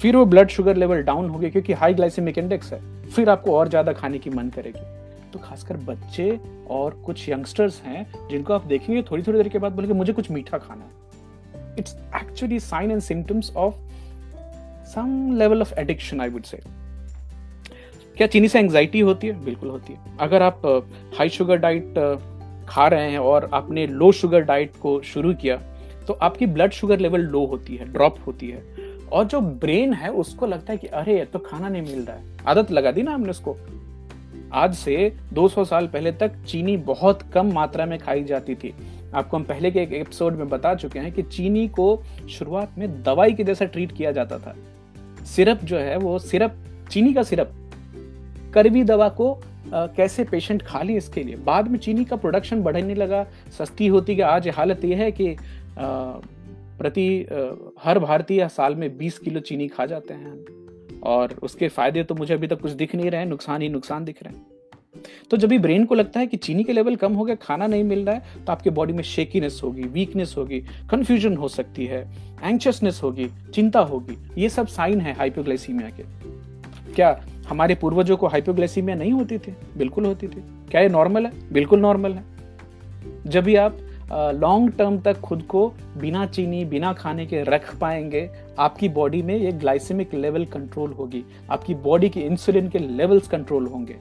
फिर 0.01 0.17
वो 0.17 0.25
ब्लड 0.27 0.49
शुगर 0.49 0.77
लेवल 0.77 1.03
डाउन 1.03 1.29
होगी 1.31 1.51
क्योंकि 1.51 1.73
हाई 1.73 1.95
ग्लाइसेमिक 1.95 2.39
इंडेक्स 2.39 2.73
है, 2.73 2.81
फिर 3.07 3.31
आपको 3.31 3.57
और 3.57 3.69
ज़्यादा 3.69 3.93
खाने 3.93 4.19
की 4.19 4.31
मन 4.31 4.49
करेगी। 4.49 4.85
तो 5.33 5.39
खासकर 5.39 5.77
बच्चे 5.77 6.39
और 6.71 7.03
कुछ 7.07 7.29
यंगस्टर्स 7.29 7.81
हैं, 7.83 8.07
जिनको 8.31 8.55
आप 8.55 8.67
देखेंगे 8.67 9.03
थोड़ी 9.03 9.23
थोड़ी 9.23 9.39
देर 9.39 9.49
के 9.49 9.59
बाद 9.59 9.73
बोलेंगे, 9.73 9.95
मुझे 9.95 10.13
कुछ 10.13 10.31
मीठा 10.31 10.59
खाना 10.59 10.85
है। 10.85 11.75
It's 11.79 11.97
actually 12.17 12.61
sign 12.61 12.91
and 12.91 13.01
symptoms 13.01 13.53
of 13.57 13.75
some 14.87 15.37
level 15.39 15.61
of 15.61 15.75
addiction 15.79 16.21
I 16.21 16.29
would 16.29 16.43
say 16.43 16.61
क्या 18.17 18.27
चीनी 18.27 18.49
से 18.49 18.59
एंग्जाइटी 18.59 19.01
होती 19.01 19.27
है? 19.27 19.45
बिल्कुल 19.45 19.69
होती 19.69 19.93
है। 19.93 20.17
अगर 20.21 20.43
आप 20.43 20.63
हाई 21.19 21.29
शुगर 21.29 21.57
डाइट 21.57 21.95
खा 22.69 22.89
रहे 22.89 23.11
हैं 23.11 23.19
और 23.19 23.51
आपने 23.55 23.87
लो 23.87 24.13
शुगर 24.13 24.41
डाइट 24.41 24.73
को 24.83 25.01
शुरू 25.01 25.35
किया 25.35 25.63
तो 26.07 26.13
आपकी 26.13 26.47
ब्लड 26.47 26.73
शुगर 26.73 26.99
लेवल 26.99 27.21
लो 27.21 27.47
होती 27.47 27.77
है 27.77 27.93
ड्रॉप 27.93 28.17
होती 28.27 28.49
है। 28.49 28.63
और 29.13 29.25
जो 29.25 29.41
ब्रेन 29.41 29.93
है, 29.93 30.11
उसको 30.11 30.47
लगता 30.47 30.73
है 30.73 30.79
कि 30.79 30.87
अरे 30.87 31.25
तो 31.25 31.39
खाना 31.39 31.69
नहीं 31.69 31.83
मिल 31.83 32.05
रहा 32.05 32.17
है। 32.17 32.23
आदत 32.47 32.71
लगा 32.71 32.93
दी 32.93 33.03
ना 33.03 33.15
हमने 33.15 33.31
उसको। 33.31 33.57
आज 34.53 34.75
से 34.75 35.17
200 35.33 35.65
साल 35.65 35.87
पहले 35.87 36.13
तक 36.13 36.33
चीनी 36.47 36.77
बहुत 36.77 37.23
कम 37.23 37.53
मात्रा 37.53 37.87
में 37.87 37.99
खाई 37.99 38.25
जाती 38.25 38.55
थी। 38.55 38.75
आपको 39.15 39.37
हम 39.37 39.43
पहले 39.43 39.71
के 39.71 39.81
एक 39.81 39.93
एपिसोड 39.93 40.35
में 40.35 40.49
बता 40.49 40.75
चुके 40.75 40.99
हैं 40.99 41.13
कि 41.13 41.23
चीनी 41.23 41.69
को 41.69 42.03
शुरुआत 42.31 42.75
में 42.79 43.03
दवाई 43.03 43.33
के 43.33 43.45
जैसा 43.45 43.65
ट्रीट 43.65 43.93
किया 43.93 44.13
जाता 44.13 44.39
था। 44.39 44.55
सिरप 45.25 45.61
जो 45.65 45.79
है, 45.79 45.97
वो 45.97 46.19
सिरप, 46.19 46.57
चीनी 46.91 47.15
का 47.15 47.23
सिरप 47.23 47.53
करवी 48.55 48.85
दवा 48.85 49.09
को 49.09 49.41
कैसे 49.73 50.25
पेशेंट 50.25 50.63
खा 50.63 50.83
ली 50.83 50.97
इसके 50.97 51.23
लिए? 51.23 51.37
बाद 51.37 51.69
में 51.69 51.79
चीनी 51.79 52.05
का 52.05 52.17
प्रोडक्शन 52.17 52.63
बढ़ने 52.63 52.95
लगा, 52.95 53.25
सस्ती 53.59 53.87
होती 53.87 54.15
गई। 54.15 54.23
आज 54.23 54.49
हालत 54.49 54.85
यह 54.85 54.99
है 54.99 55.11
कि 55.13 55.37
प्रति 55.79 57.07
हर 57.83 57.99
भारतीय 57.99 58.49
साल 58.49 58.75
में 58.75 58.97
20 58.99 59.19
किलो 59.19 59.41
चीनी 59.41 59.69
खा 59.69 59.87
जाते 59.87 60.15
हैं। 60.15 60.35
और 61.03 61.35
उसके 61.43 61.69
फ़ायदे 61.69 62.03
तो 62.03 62.15
मुझे 62.15 62.35
अभी 62.35 62.47
तक 62.47 62.61
कुछ 62.61 62.73
दिख 62.73 62.95
नहीं 62.95 63.11
रहे 63.11 63.21
हैं, 63.21 63.29
नुकसान 63.29 63.63
ही 63.63 63.69
नुकसान 63.69 64.05
दिख 64.05 64.23
रहे 64.23 64.35
हैं। 64.35 64.45
तो 65.31 65.37
जब 65.37 65.49
भी 65.49 65.59
ब्रेन 65.59 65.85
को 65.85 65.95
लगता 65.95 66.21
है 66.21 66.27
कि 66.27 66.37
चीनी 66.37 66.65
के 66.65 66.73
लेवल 66.73 66.97
कम 66.97 67.13
हो 67.13 67.25
गया, 67.25 67.35
खाना 67.37 67.67
नहीं 67.67 67.85
मिल 67.85 68.05
रहा 68.07 68.15
है 68.15 68.45
तो 68.45 68.53
आपके 68.53 68.71
बॉडी 68.71 68.93
में 68.93 69.03
शेकीनेस 69.03 69.61
होगी 69.65 69.83
वीकनेस 69.85 70.35
होगी 70.39 70.61
कंफ्यूजन 70.91 71.37
हो 71.37 71.49
सकती 71.49 71.87
है 71.87 72.01
एंक्शसनेस 72.43 73.01
होगी, 73.03 73.29
चिंता 73.55 73.81
होगी। 73.81 74.17
ये 74.39 74.49
सब 74.49 74.67
साइन 74.69 75.01
है 75.01 75.13
हाइपोग्लाइसीमिया 75.15 75.91
के। 75.91 76.03
क्या 76.95 77.13
हमारे 77.49 77.75
पूर्वजों 77.75 78.17
को 78.17 78.27
हाइपोग्लाइसीमिया 78.27 78.97
नहीं 78.97 79.13
होती 79.13 79.39
थी, 79.39 79.57
बिल्कुल 79.77 80.07
होती 80.07 80.29
थी। 80.29 80.43
क्या 80.71 80.81
ये 80.81 80.89
नॉर्मल 80.89 81.27
है? 81.27 81.33
बिल्कुल 81.53 81.81
नॉर्मल 81.81 82.13
है। 82.13 82.25
जब 83.27 83.45
भी 83.45 83.57
आप 83.57 83.79
लॉन्ग 84.13 84.73
टर्म 84.73 84.99
तक 84.99 85.21
खुद 85.21 85.43
को 85.43 85.73
बिना 85.99 86.27
चीनी, 86.27 86.65
बिना 86.65 86.93
खाने 86.93 87.27
के 87.27 87.43
रख 87.43 87.77
पाएँगे, 87.77 88.31
आपकी 88.59 88.89
बॉडी 88.89 89.23
में 89.23 89.37
ये 89.37 89.53
ग्लाइसेमिक 89.53 90.15
लेवल 90.15 90.45
कंट्रोल 90.45 90.93
होगी। 90.93 91.25
आपकी 91.51 91.75
बॉडी 91.75 92.09
के 92.09 92.21
इंसुलिन 92.21 92.69
के 92.69 92.79
लेवल्स 92.79 93.29
कंट्रोल 93.29 93.67
होंगे। 93.67 93.97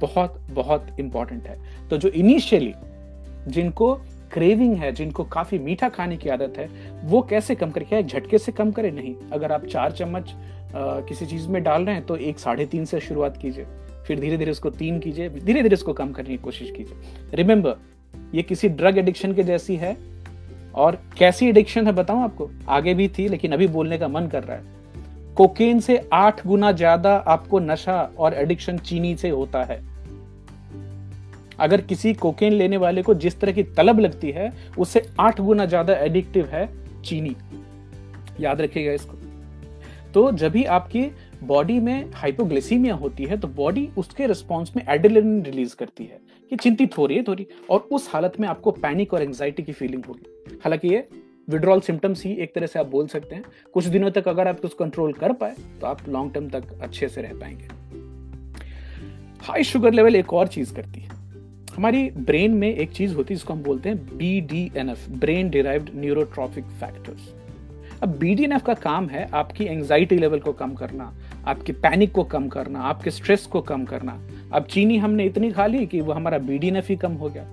बहुत 0.00 0.40
बहुत 0.50 0.86
इंपॉर्टेंट 1.00 1.46
है। 1.46 1.58
तो 1.90 1.96
जो 1.96 2.08
इनिशियली 2.08 2.74
जिनको 3.48 3.94
क्रेविंग 4.32 4.76
है, 4.76 4.92
जिनको 4.92 5.24
काफ़ी 5.24 5.58
मीठा 5.58 5.88
खाने 5.88 6.16
की 6.16 6.28
आदत 6.28 6.54
है, 6.58 6.68
वो 7.04 7.20
कैसे 7.22 7.54
कम 7.54 7.70
करे? 7.70 7.84
क्या 7.84 8.00
झटके 8.02 8.38
से 8.38 8.52
कम 8.52 8.70
करें? 8.70 8.92
नहीं। 8.92 9.14
अगर 9.32 9.52
आप 9.52 9.64
चार 9.64 9.92
चम्मच 9.92 10.34
किसी 10.76 11.26
चीज़ 11.26 11.48
में 11.48 11.62
डाल 11.62 11.84
रहे 11.84 11.94
हैं 11.94 12.04
तो 12.06 12.16
एक 12.18 12.38
साढ़े 12.38 12.66
तीन 12.66 12.84
से 12.84 13.00
शुरुआत 13.00 13.36
कीजिए। 13.36 13.66
फिर 14.06 14.20
धीरे 14.20 14.36
धीरे 14.36 14.50
उसको 14.50 14.70
तीन 14.72 14.98
कीजिए 14.98 15.28
धीरे 15.30 15.62
धीरे 15.62 15.74
उसको 15.74 15.92
कम 15.92 16.12
करने 16.12 16.28
की 16.28 16.36
कोशिश 16.36 16.70
कीजिए। 16.70 17.36
रिमेंबर 17.36 17.76
ये 18.34 18.42
किसी 18.42 18.68
ड्रग 18.70 18.98
एडिक्शन 18.98 19.32
के 19.34 19.42
जैसी 19.42 19.76
है, 19.76 19.96
और 20.74 20.98
कैसी 21.18 21.48
एडिक्शन 21.48 21.86
है 21.86 21.92
बताऊँ 21.92 22.22
आपको? 22.24 22.50
आगे 22.68 22.94
भी 22.94 23.08
थी, 23.08 23.28
लेकिन 23.28 23.52
अभी 23.52 23.66
बोलने 23.68 23.98
का 23.98 24.08
मन 24.08 24.26
कर 24.26 24.44
रहा 24.44 24.56
है। 24.56 24.72
कोकेन 25.36 25.80
से 25.80 25.96
आठ 26.12 26.46
गुना 26.46 26.70
ज़्यादा 26.72 27.14
आपको 27.16 27.58
नशा 27.60 28.00
और 28.18 28.34
एडिक्शन 28.34 28.78
चीनी 28.78 29.14
से 29.16 29.28
होता 29.30 29.62
है। 29.64 29.80
अगर 31.58 31.80
किसी 31.80 32.12
कोकेन 32.14 32.52
लेने 32.52 32.76
वाले 32.76 33.02
को 33.02 33.14
जिस 33.14 33.40
तरह 33.40 33.52
की 33.52 33.62
तलब 33.62 34.00
लगती 34.00 34.30
है, 34.30 34.52
उससे 34.78 35.02
आठ 35.20 35.40
गुना 35.40 35.66
ज़्यादा 35.66 35.94
एडिक्टिव 35.96 36.46
है 36.46 36.68
चीनी। 37.02 37.36
याद 38.40 38.60
रखिएगा 38.60 38.92
इसको। 38.92 39.18
तो 40.14 40.30
जब 40.32 40.52
भी 40.52 40.64
आपकी 40.64 41.02
बॉडी 41.44 41.78
में 41.80 42.10
हाइपोग्लिसीमिया 42.12 42.94
होती 42.94 43.24
है 43.24 43.36
तो 43.36 43.48
बॉडी 43.48 43.88
उसके 43.98 44.26
रिस्पॉन्स 44.26 44.76
में 44.76 44.82
एडिलिन 44.88 45.42
रिलीज़ 45.42 45.74
करती 45.76 46.04
है 46.04 46.18
कि 46.50 46.56
चिंतित 46.56 46.98
हो 46.98 47.06
रही 47.06 47.16
है 47.16 47.22
थोड़ी, 47.22 47.46
और 47.70 47.88
उस 47.92 48.08
हालत 48.12 48.40
में 48.40 48.48
आपको 48.48 48.70
पैनिक 48.70 49.14
और 49.14 49.22
एंग्जाइटी 49.22 49.62
की 49.62 49.72
फीलिंग 49.72 50.04
होगी। 50.04 50.58
हालाँकि 50.64 50.88
ये 50.88 51.08
विड्रॉल 51.48 51.80
सिम्टम्स 51.80 52.24
ही 52.24 52.32
एक 52.32 52.54
तरह 52.54 52.66
से 52.66 52.78
आप 52.78 52.86
बोल 52.86 53.06
सकते 53.06 53.34
हैं। 53.34 53.44
कुछ 53.74 53.84
दिनों 53.84 54.10
तक 54.10 54.28
अगर 54.28 54.48
आप 54.48 54.64
उसको 54.64 54.84
कंट्रोल 54.84 55.12
कर 55.12 55.32
पाए 55.32 55.54
तो 55.80 55.86
आप 55.86 56.08
लॉन्ग 56.08 56.34
टर्म 56.34 56.48
तक 56.50 56.78
अच्छे 56.82 57.08
से 57.08 57.22
रह 57.22 57.38
पाएँगे। 57.40 57.68
हाई 59.40 59.64
शुगर 59.64 59.92
लेवल 59.92 60.16
एक 60.16 60.32
और 60.32 60.48
चीज़ 60.48 60.74
करती 60.74 61.00
है। 61.00 61.08
हमारी 61.76 62.10
ब्रेन 62.10 62.54
में 62.54 62.74
एक 62.74 62.90
चीज़ 62.90 63.14
होती 63.14 63.34
है, 63.34 63.36
जिसको 63.36 63.54
हम 63.54 63.62
बोलते 63.62 63.88
हैं 63.88 64.16
B 64.16 64.40
D 64.40 64.70
N 64.76 64.90
F 64.90 65.10
brain 65.10 65.50
derived 65.50 65.90
neurotrophic 65.94 66.64
factors 66.64 67.32
अब 68.04 68.16
बीडीएनएफ 68.18 68.62
का 68.62 68.72
काम 68.74 69.06
है 69.08 69.28
आपकी 69.34 69.64
एंजाइटी 69.64 70.16
लेवल 70.16 70.38
को 70.38 70.52
कम 70.52 70.72
करना, 70.74 71.04
आपके 71.46 71.72
पैनिक 71.74 72.10
को 72.12 72.22
कम 72.24 72.48
करना, 72.48 72.80
आपके 72.80 73.10
स्ट्रेस 73.10 73.46
को 73.46 73.60
कम 73.62 73.84
करना। 73.84 74.18
अब 74.52 74.64
चीनी 74.64 74.96
हमने 74.96 75.24
इतनी 75.24 75.50
खा 75.52 75.66
ली 75.66 75.86
कि 75.86 76.00
वो 76.00 76.12
हमारा 76.12 76.38
बीडीएनएफ 76.40 76.88
ही 76.88 76.96
कम 76.96 77.12
हो 77.12 77.28
गया 77.28 77.44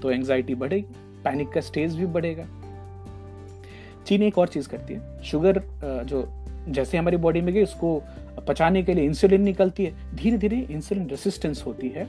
तो 0.00 0.10
एंजाइटी 0.10 0.54
बढ़ेगी 0.54 0.86
पैनिक 1.24 1.48
का 1.48 1.60
स्टेज 1.60 1.96
भी 1.96 2.06
बढ़ेगा। 2.06 2.46
चीनी 4.06 4.26
एक 4.26 4.38
और 4.38 4.48
चीज़ 4.48 4.68
करती 4.68 4.94
है 4.94 5.22
शुगर 5.22 5.62
जो 6.04 6.24
जैसे 6.68 6.98
हमारी 6.98 7.16
बॉडी 7.18 7.40
में 7.40 7.52
गई, 7.54 7.62
उसको 7.62 8.02
पचाने 8.48 8.82
के 8.82 8.94
लिए 8.94 9.04
इंसुलिन 9.04 9.42
निकलती 9.42 9.84
है 9.84 10.16
धीरे 10.16 10.38
धीरे 10.38 10.66
इंसुलिन 10.70 11.06
रेसिस्टेंस 11.08 11.62
होती 11.66 11.88
है, 11.88 12.06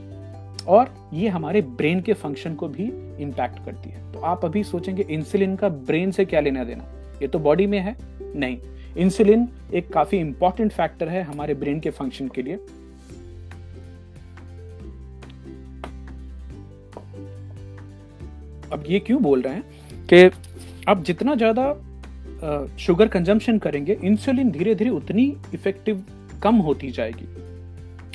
और 0.67 0.93
ये 1.13 1.27
हमारे 1.29 1.61
ब्रेन 1.61 2.01
के 2.01 2.13
फ़ंक्शन 2.15 2.55
को 2.55 2.67
भी 2.69 2.91
इम्पैक्ट 3.23 3.65
करती 3.65 3.89
है। 3.89 4.11
तो 4.13 4.19
आप 4.21 4.45
अभी 4.45 4.63
सोचेंगे 4.63 5.05
इंसुलिन 5.09 5.55
का 5.55 5.69
ब्रेन 5.69 6.11
से 6.11 6.25
क्या 6.25 6.39
लेना 6.39 6.63
देना 6.63 6.83
ये 7.21 7.27
तो 7.27 7.39
बॉडी 7.39 7.65
में 7.67 7.79
है? 7.79 7.95
नहीं। 8.35 8.57
इंसुलिन 8.97 9.47
एक 9.73 9.89
काफ़ी 9.93 10.17
इंपॉर्टेंट 10.17 10.71
फैक्टर 10.71 11.09
है 11.09 11.21
हमारे 11.23 11.53
ब्रेन 11.53 11.79
के 11.79 11.89
फ़ंक्शन 11.89 12.27
के 12.27 12.41
लिए। 12.41 12.55
अब 18.73 18.83
ये 18.89 18.99
क्यों 18.99 19.21
बोल 19.23 19.41
रहे 19.41 19.53
हैं? 19.53 19.63
कि 20.07 20.29
आप 20.89 21.03
जितना 21.03 21.35
ज़्यादा 21.35 21.73
शुगर 22.79 23.07
कंजम्पशन 23.07 23.57
करेंगे 23.59 23.97
इंसुलिन 24.03 24.51
धीरे 24.51 24.75
धीरे 24.75 24.89
उतनी 24.89 25.25
इफ़ेक्टिव 25.53 26.03
कम 26.43 26.55
होती 26.55 26.91
जाएगी। 26.91 27.27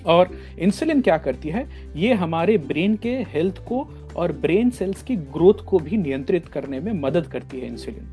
और 0.05 0.31
इंसुलिन 0.59 1.01
क्या 1.01 1.19
करती 1.19 1.49
है? 1.49 1.66
ये 1.97 2.14
हमारे 2.14 2.59
ब्रेन 2.59 2.97
के 2.97 3.16
हेल्थ 3.29 3.59
को 3.59 3.87
और 4.16 4.33
ब्रेन 4.33 4.71
सेल्स 4.71 5.03
की 5.03 5.16
ग्रोथ 5.16 5.64
को 5.64 5.79
भी 5.79 5.97
नियंत्रित 5.97 6.47
करने 6.47 6.81
में 6.81 6.92
मदद 6.92 7.27
करती 7.27 7.61
है 7.61 7.66
इंसुलिन 7.66 8.12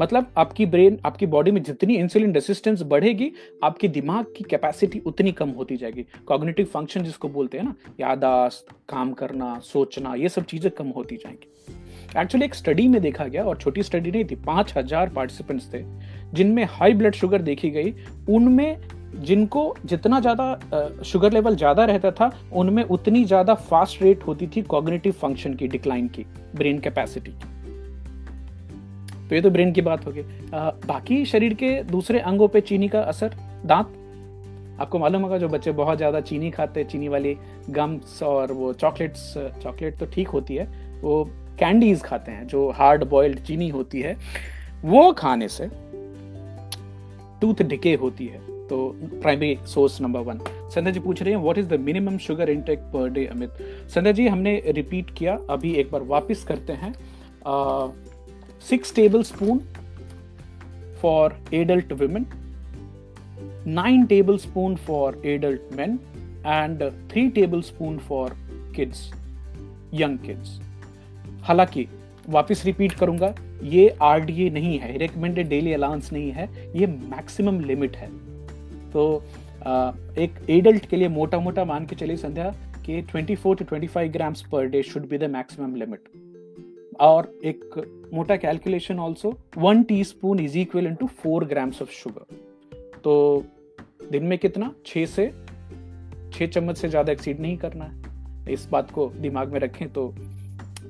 मतलब 0.00 0.26
आपकी 0.38 0.66
ब्रेन 0.66 0.98
आपकी 1.06 1.26
बॉडी 1.26 1.50
में 1.50 1.62
जितनी 1.62 1.94
इंसुलिन 1.96 2.34
रेसिस्टेंस 2.34 2.82
बढ़ेगी, 2.84 3.30
आपकी 3.64 3.88
दिमाग 3.88 4.24
की 4.36 4.44
कैपेसिटी 4.44 4.98
उतनी 5.06 5.32
कम 5.32 5.50
होती 5.50 5.76
जाएगी। 5.76 6.06
कॉग्निटिव 6.26 6.66
फ़ंक्शन 6.66 7.02
जिसको 7.02 7.28
बोलते 7.28 7.58
हैं 7.58 7.64
ना 7.64 7.74
यादाश्त 8.00 8.74
काम 8.88 9.12
करना, 9.12 9.58
सोचना, 9.64 10.14
ये 10.14 10.28
सब 10.28 10.44
चीज़ें 10.44 10.70
कम 10.72 10.88
होती 10.88 11.16
जाएँगी। 11.16 11.52
एक्चुअली 12.16 12.44
एक 12.44 12.54
स्टडी 12.54 12.86
में 12.88 13.00
देखा 13.02 13.24
गया 13.24 13.44
और 13.44 13.56
छोटी 13.56 13.82
स्टडी 13.82 14.10
नहीं 14.10 14.24
थी, 14.24 14.34
पाँच 14.36 14.72
हज़ार 14.76 15.08
पार्टिसिपेंट्स 15.08 15.72
थे, 15.72 15.82
जिनमें 16.34 16.64
हाई 16.70 16.94
ब्लड 16.94 17.14
शुगर 17.14 17.42
देखी 17.42 17.70
गई। 17.70 17.94
उनमें 18.28 18.78
जिनको 19.16 19.74
जितना 19.84 20.20
ज़्यादा 20.20 21.02
शुगर 21.04 21.32
लेवल 21.32 21.56
ज़्यादा 21.56 21.84
रहता 21.84 22.10
था, 22.10 22.30
उनमें 22.52 22.82
उतनी 22.84 23.24
ज़्यादा 23.24 23.54
फास्ट 23.54 24.02
रेट 24.02 24.26
होती 24.26 24.46
थी 24.46 24.62
कॉग्निटिव 24.64 25.12
फ़ंक्शन 25.12 25.54
की 25.54 25.68
डिक्लाइन 25.68 26.08
की 26.08 26.26
ब्रेन 26.56 26.78
कैपेसिटी 26.78 27.30
की। 27.30 27.54
तो 29.28 29.34
ये 29.34 29.40
तो 29.40 29.50
ब्रेन 29.50 29.72
की 29.72 29.80
बात 29.82 30.06
होगी 30.06 30.22
बाकी 30.86 31.24
शरीर 31.26 31.54
के 31.54 31.82
दूसरे 31.84 32.18
अंगों 32.22 32.48
पे 32.48 32.60
चीनी 32.62 32.88
का 32.88 33.00
असर? 33.02 33.34
दांत? 33.66 33.86
आपको 34.80 34.98
मालूम 34.98 35.22
होगा, 35.22 35.38
जो 35.38 35.48
बच्चे 35.48 35.72
बहुत 35.72 35.96
ज़्यादा 35.96 36.20
चीनी 36.22 36.50
खाते 36.50 36.80
हैं 36.80 36.88
चीनी 36.88 37.08
वाली 37.08 37.36
गम्स 37.70 38.22
और 38.22 38.52
वो 38.52 38.72
चॉकलेट्स 38.74 39.32
चॉकलेट 39.62 39.98
तो 39.98 40.06
ठीक 40.06 40.28
होती 40.28 40.54
है, 40.54 40.66
वो 41.02 41.24
कैंडीज 41.58 42.02
खाते 42.02 42.32
हैं, 42.32 42.46
जो 42.46 42.68
हार्ड 42.70 43.04
बॉइल्ड 43.04 43.38
चीनी 43.40 43.68
होती 43.68 44.00
है, 44.00 44.16
वो 44.84 45.12
खाने 45.12 45.48
से 45.48 45.68
टूथ 47.40 47.62
डिके 47.64 47.94
होती 47.96 48.26
है। 48.26 48.40
तो 48.68 48.76
primary 49.22 49.56
source 49.66 50.00
number 50.00 50.20
one 50.20 50.38
Sandhya 50.74 50.92
ji 50.92 51.00
पूछ 51.00 51.22
रहे 51.22 51.34
हैं 51.34 51.40
what 51.42 51.58
is 51.58 51.66
the 51.68 51.80
minimum 51.80 52.16
sugar 52.18 52.50
intake 52.50 52.78
per 52.92 53.08
day 53.10 53.24
Amit? 53.26 53.50
Sandhya 53.94 54.12
ji, 54.12 54.26
हमने 54.28 54.62
रिपीट 54.68 55.10
किया, 55.10 55.38
अभी 55.50 55.72
एक 55.74 55.90
बार 55.92 56.02
वापस 56.04 56.44
करते 56.44 56.72
हैं। 56.74 56.92
Six 58.60 58.94
tablespoon 59.22 59.58
for 61.02 61.34
adult 61.54 61.92
women 61.92 62.26
nine 63.66 64.04
tablespoon 64.36 64.76
for 64.76 65.22
adult 65.24 65.60
man 65.74 65.98
and 66.46 66.82
three 67.10 67.28
tablespoon 67.60 67.98
for 67.98 68.36
kids 68.76 69.10
young 69.94 70.18
kids 70.18 70.60
हालाँकि, 71.42 71.86
वापस 72.28 72.64
रिपीट 72.64 72.92
करूँगा, 72.92 73.34
ये 73.62 73.88
आरडीए 74.02 74.50
नहीं 74.50 74.78
है 74.78 74.96
रिकमेंडेड 74.98 75.48
डेली 75.48 75.72
अलाउंस 75.72 76.12
नहीं 76.12 76.30
है, 76.32 76.48
ये 76.76 76.86
मैक्सिमम 76.86 77.60
लिमिट 77.60 77.96
है। 77.96 78.08
तो 78.92 79.24
एक 80.18 80.46
एडल्ट 80.50 80.86
के 80.86 80.96
लिए 80.96 81.08
मोटा 81.08 81.38
मोटा 81.38 81.64
मान 81.64 81.86
के 81.86 81.96
चलिए 81.96 82.16
संध्या, 82.16 82.54
कि 82.86 83.02
24 83.02 83.54
to 83.54 83.64
25 83.64 84.08
grams 84.12 84.42
per 84.42 84.66
day 84.66 84.82
should 84.82 85.08
be 85.08 85.18
the 85.18 85.24
maximum 85.24 85.74
limit 85.74 86.00
और 87.00 87.32
एक 87.44 88.08
मोटा 88.14 88.36
calculation 88.36 88.98
also 88.98 89.32
one 89.58 89.82
teaspoon 90.04 90.40
is 90.40 90.58
equal 90.58 90.94
to 90.94 91.06
four 91.16 91.44
grams 91.44 91.82
of 91.82 91.90
sugar 91.92 92.34
तो 93.04 93.44
दिन 94.10 94.24
में 94.24 94.38
कितना? 94.38 94.72
छः 94.86 95.06
से 95.06 95.30
छः 96.32 96.46
चम्मच 96.46 96.76
से 96.78 96.88
ज़्यादा 96.88 97.12
एक्सीड 97.12 97.40
नहीं 97.40 97.56
करना 97.58 97.84
है। 97.84 98.52
इस 98.52 98.68
बात 98.72 98.90
को 98.90 99.06
दिमाग 99.16 99.52
में 99.52 99.60
रखें 99.60 99.88
तो 99.88 100.08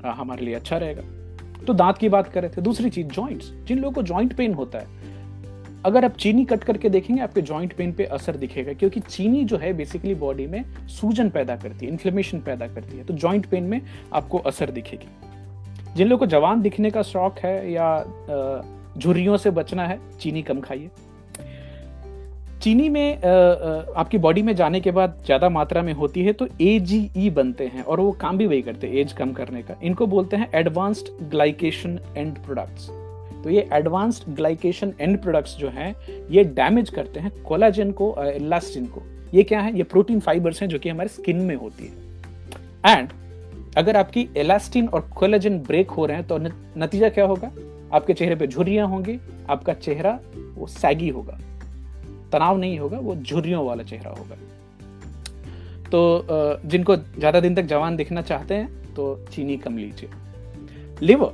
हमारे 0.06 0.44
लिए 0.44 0.54
अच्छा 0.54 0.76
रहेगा। 0.76 1.02
तो 1.66 1.72
दांत 1.74 1.98
की 1.98 2.08
बात 2.08 2.32
कर 2.32 2.42
रहे 2.42 2.50
थे 2.50 2.62
दूसरी 2.62 2.90
चीज़ 2.90 3.06
जॉइंट्स 3.08 3.50
जिन 3.66 3.78
लोगों 3.78 3.92
को 3.92 4.02
जॉइंट 4.02 4.36
पेन 4.36 4.54
होता 4.54 4.78
है, 4.78 5.04
अगर 5.84 6.04
आप 6.04 6.16
चीनी 6.16 6.44
कट 6.44 6.64
करके 6.64 6.88
देखेंगे, 6.88 7.22
आपके 7.22 7.42
जॉइंट 7.42 7.72
पेन 7.72 7.92
पे 7.92 8.04
असर 8.06 8.36
दिखेगा, 8.36 8.72
क्योंकि 8.72 9.00
चीनी 9.00 9.44
जो 9.44 9.56
है 9.56 9.72
बेसिकली 9.72 10.14
बॉडी 10.14 10.46
में 10.46 10.64
सूजन 10.88 11.30
पैदा 11.30 11.56
करती 11.56 11.86
है 11.86 11.92
इन्फ्लेमेशन 11.92 12.40
पैदा 12.40 12.66
करती 12.66 12.98
है। 12.98 13.04
तो 13.04 13.14
जॉइंट 13.14 13.46
पेन 13.46 13.64
में 13.64 13.80
आपको 14.12 14.38
असर 14.40 14.70
दिखेगी। 14.70 15.08
जिन 15.96 16.08
लोगों 16.08 16.18
को 16.18 16.26
जवान 16.28 16.60
दिखने 16.62 16.90
का 16.90 17.02
शौक 17.04 17.38
है 17.38 17.72
या 17.72 17.88
झुर्रियों 18.98 19.36
से 19.36 19.50
बचना 19.52 19.86
है, 19.86 19.98
चीनी 20.20 20.42
कम 20.42 20.60
खाइए। 20.60 20.90
चीनी 22.62 22.88
में 22.88 23.16
आपकी 23.16 24.18
बॉडी 24.18 24.42
में 24.42 24.54
जाने 24.56 24.80
के 24.80 24.90
बाद 24.90 25.18
ज़्यादा 25.26 25.48
मात्रा 25.50 25.82
में 25.82 25.92
होती 25.94 26.22
है 26.24 26.32
तो 26.32 26.46
ए 26.60 26.78
जी 26.80 26.98
ई 27.16 27.30
बनते 27.30 27.66
हैं 27.66 27.82
और 27.82 28.00
वो 28.00 28.12
काम 28.20 28.38
भी 28.38 28.46
वही 28.46 28.62
करते 28.62 28.86
हैं 28.86 28.94
एज 28.96 29.12
कम 29.12 29.32
करने 29.32 29.62
का। 29.62 29.74
इनको 29.82 30.06
बोलते 30.06 30.36
हैं 30.36 30.48
एडवांस्ड 30.54 31.08
ग्लाइकेशन 31.30 31.98
एंड 32.16 32.38
प्रोडक्ट्स 32.44 32.88
तो 33.44 33.50
ये 33.50 33.68
एडवांस्ड 33.72 34.34
ग्लाइकेशन 34.36 34.92
एंड 35.00 35.20
प्रोडक्ट्स 35.22 35.56
जो 35.56 35.68
हैं, 35.68 35.94
ये 36.30 36.44
डैमेज 36.46 36.90
करते 36.90 37.20
हैं 37.20 37.30
कोलाजन 37.42 37.90
को 37.92 38.14
इलास्टिन 38.26 38.86
को। 38.86 39.02
ये 39.34 39.42
क्या 39.42 39.60
है? 39.60 39.76
ये 39.76 39.82
प्रोटीन 39.84 40.20
फाइबर्स 40.20 40.60
हैं 40.62 40.68
जो 40.68 40.78
कि 40.78 40.88
हमारे 40.88 41.08
स्किन 41.08 41.40
में 41.42 41.54
होती 41.56 41.84
है। 41.84 41.92
एंड 42.88 43.08
अगर 43.76 43.96
आपकी 43.96 44.28
इलास्टिन 44.36 44.88
और 44.88 45.08
कोलाजन 45.16 45.58
ब्रेक 45.58 45.90
हो 45.90 46.06
रहे 46.06 46.16
हैं 46.16 46.26
तो 46.26 46.38
नतीजा 46.78 47.08
क्या 47.08 47.24
होगा? 47.26 47.50
आपके 47.92 48.14
चेहरे 48.14 48.34
पे 48.36 48.46
झुर्रियाँ 48.46 48.86
होंगी, 48.88 49.18
आपका 49.50 49.74
चेहरा 49.74 50.18
वो 50.54 50.66
सैगी 50.68 51.08
होगा। 51.08 51.38
तनाव 52.32 52.58
नहीं 52.58 52.78
होगा, 52.78 52.98
वो 52.98 53.14
झुर्रियों 53.16 53.66
वाला 53.66 53.82
चेहरा 53.82 54.10
होगा। 54.10 54.36
तो 55.86 56.26
जिनको 56.64 56.96
ज़्यादा 56.96 57.40
दिन 57.40 57.54
तक 57.54 57.62
जवान 57.64 57.96
दिखना 57.96 58.22
चाहते 58.22 58.54
हैं 58.54 58.94
तो 58.94 59.04
चीनी 59.32 59.56
कम 59.58 59.76
लीजिए। 59.78 60.10
लिवर 61.02 61.32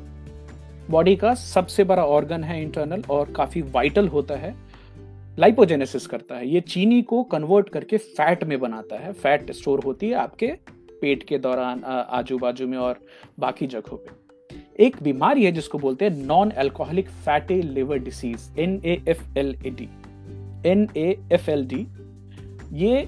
बॉडी 0.91 1.15
का 1.17 1.35
सबसे 1.35 1.85
बड़ा 1.85 2.05
ऑर्गन 2.07 2.45
है 2.45 2.61
इंटरनल 2.63 3.03
और 3.11 3.33
काफ़ी 3.33 3.63
वाइटल 3.73 4.09
होता 4.09 4.35
है। 4.37 4.55
लाइपोजेनेसिस 5.39 6.07
करता 6.07 6.37
है। 6.37 6.49
ये 6.49 6.61
चीनी 6.63 7.01
को 7.03 7.23
कन्वर्ट 7.25 7.69
करके 7.69 7.97
फैट 7.99 8.45
में 8.45 8.59
बनाता 8.61 8.97
है। 8.97 9.13
फैट 9.13 9.51
स्टोर 9.53 9.81
होती 9.85 10.09
है 10.09 10.15
आपके 10.17 10.53
पेट 11.03 11.23
के 11.23 11.39
दौरान 11.39 11.85
आजू 11.85 12.39
बाजू 12.39 12.67
में 12.67 12.79
और 12.79 13.01
बाकी 13.39 13.67
जगहों 13.69 13.97
पे। 13.97 14.21
एक 14.79 14.97
बीमारी 15.03 15.45
है 15.45 15.53
जिसको 15.53 15.79
बोलते 15.79 16.05
हैं 16.05 16.27
non 16.27 16.51
alcoholic 16.59 17.09
fatty 17.25 17.61
liver 17.63 17.99
disease 18.01 18.51
N 18.59 18.81
A 18.85 19.01
F 19.09 19.39
L 19.39 19.55
A 19.67 19.71
D 19.71 19.89
N 20.67 20.89
A 20.97 21.09
F 21.33 21.51
L 21.51 21.67
D 21.67 21.87
ये 22.77 23.01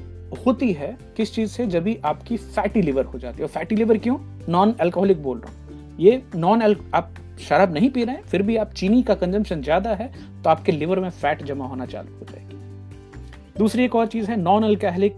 होती 0.46 0.72
है 0.72 0.96
किस 1.16 1.34
चीज़ 1.34 1.50
से? 1.50 1.66
जब 1.66 1.82
भी 1.82 1.96
आपकी 2.04 2.36
फैटी 2.36 2.82
लिवर 2.82 3.04
हो 3.04 3.18
जाती 3.18 3.42
है। 3.42 3.48
फैटी 3.48 3.76
लिवर 3.76 3.98
क्यों? 3.98 4.18
नॉन 4.48 4.72
अल्कोहलिक 4.80 5.22
बोल 5.22 5.38
रहा 5.38 5.50
हूँ। 5.50 5.96
ये 6.00 6.22
नॉन 6.34 6.62
आप 6.94 7.14
शराब 7.40 7.72
नहीं 7.74 7.90
पी 7.90 8.04
रहे 8.04 8.14
हैं, 8.14 8.22
फिर 8.22 8.42
भी 8.42 8.56
आप 8.56 8.72
चीनी 8.72 9.02
का 9.02 9.14
कंजम्पशन 9.14 9.62
ज़्यादा 9.62 9.94
है 9.94 10.12
तो 10.42 10.50
आपके 10.50 10.72
लिवर 10.72 11.00
में 11.00 11.08
फैट 11.12 11.42
जमा 11.42 11.66
होना 11.66 11.86
चालू 11.86 12.18
हो 12.18 12.26
जाएगी। 12.30 13.58
दूसरी 13.58 13.84
एक 13.84 13.94
और 13.94 14.06
चीज़ 14.06 14.30
है 14.30 14.36
नॉन 14.36 14.64
अल्कोहलिक 14.64 15.16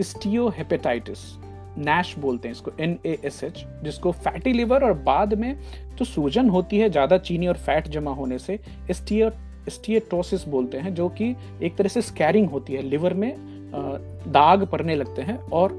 स्टियोहेपेटाइटिस, 0.00 1.18
नैश 1.78 2.14
बोलते 2.18 2.48
हैं 2.48 2.54
इसको 2.54 2.70
एन 2.80 2.98
ए 3.06 3.16
एस 3.24 3.42
एच 3.44 3.64
जिसको 3.84 4.12
फैटी 4.12 4.52
लिवर 4.52 4.84
और 4.84 4.92
बाद 5.02 5.34
में 5.34 5.56
जो 5.96 6.04
सूजन 6.04 6.48
होती 6.48 6.78
है, 6.78 6.90
ज़्यादा 6.90 7.18
चीनी 7.18 7.46
और 7.46 7.56
फैट 7.56 7.88
जमा 7.88 8.10
होने 8.12 8.38
से, 8.38 8.58
स्टियो 8.90 9.30
स्टिएटोसिस 9.68 10.46
बोलते 10.48 10.78
हैं, 10.78 10.94
जो 10.94 11.08
कि 11.10 11.34
एक 11.62 11.76
तरह 11.76 11.88
से 11.88 12.02
स्कैरिंग 12.02 12.48
होती 12.50 12.72
है 12.72 12.82
लिवर 12.82 13.14
में 13.14 13.34
दाग 14.26 14.64
पड़ने 14.66 14.94
लगते 14.96 15.22
हैं 15.22 15.38
और 15.50 15.72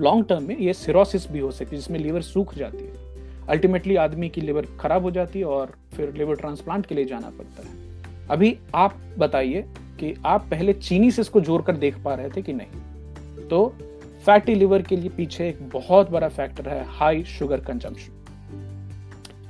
लॉन्ग 0.00 0.26
टर्म 0.28 0.42
में 0.42 0.56
ये 0.58 0.72
सिरोसिस 0.74 1.30
भी 1.30 1.38
हो 1.38 1.50
सकती 1.50 1.76
है, 1.76 1.80
जिसमें 1.80 1.98
लिवर 1.98 2.22
सूख 2.22 2.54
जाती 2.54 2.84
है। 2.84 3.06
अल्टीमेटली 3.48 3.96
आदमी 3.96 4.28
की 4.28 4.40
लिवर 4.40 4.66
खराब 4.80 5.02
हो 5.02 5.10
जाती 5.10 5.38
है 5.38 5.44
और 5.44 5.72
फिर 5.94 6.12
लिवर 6.14 6.36
ट्रांसप्लांट 6.36 6.86
के 6.86 6.94
लिए 6.94 7.04
जाना 7.04 7.30
पड़ता 7.30 7.62
है। 7.62 8.26
अभी 8.30 8.56
आप 8.74 8.96
बताइए 9.18 9.62
कि 10.00 10.14
आप 10.26 10.46
पहले 10.50 10.72
चीनी 10.72 11.10
से 11.10 11.22
इसको 11.22 11.40
जोड़कर 11.40 11.76
देख 11.76 11.98
पा 12.04 12.14
रहे 12.14 12.28
थे 12.28 12.42
कि 12.42 12.52
नहीं? 12.52 12.80
तो 13.50 13.66
फैटी 14.26 14.54
लिवर 14.54 14.82
के 14.82 14.96
लिए 14.96 15.08
पीछे 15.08 15.48
एक 15.48 15.58
बहुत 15.72 16.10
बड़ा 16.10 16.28
फैक्टर 16.28 16.68
है 16.68 16.84
हाई 16.90 17.22
शुगर 17.28 17.60
कंजम्पशन। 17.60 18.16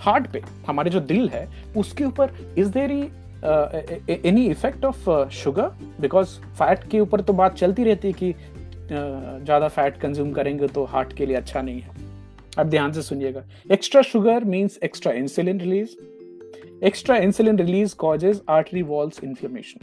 हार्ट 0.00 0.26
पे, 0.32 0.42
हमारे 0.66 0.90
जो 0.90 1.00
दिल 1.02 1.28
है, 1.28 1.46
उसके 1.76 2.04
ऊपर 2.04 2.54
is 2.58 2.70
there 2.70 2.90
any 4.10 4.46
effect 4.46 4.84
of 4.84 5.28
sugar 5.32 5.68
because 6.00 6.38
fat 6.58 6.88
के 6.90 7.00
ऊपर 7.00 7.20
तो 7.20 7.32
बात 7.32 7.56
चलती 7.56 7.84
रहती 7.84 8.08
है 8.08 8.14
कि 8.14 8.32
ज़्यादा 8.90 9.68
फैट 9.68 10.00
कंज्यूम 10.00 10.32
करेंगे 10.32 10.68
तो 10.68 10.84
हार्ट 10.84 11.12
के 11.12 11.26
लिए 11.26 11.36
अच्छा 11.36 11.62
नहीं 11.62 11.80
है। 11.80 12.06
अब 12.58 12.68
ध्यान 12.70 12.92
से 12.92 13.02
सुनिएगा। 13.02 13.42
Extra 13.72 14.02
sugar 14.02 14.44
means 14.44 14.78
extra 14.84 15.12
insulin 15.12 15.60
release 15.60 15.96
extra 16.84 17.16
insulin 17.16 17.58
release 17.58 17.94
causes 17.96 18.40
artery 18.48 18.82
walls 18.84 19.24
inflammation 19.24 19.80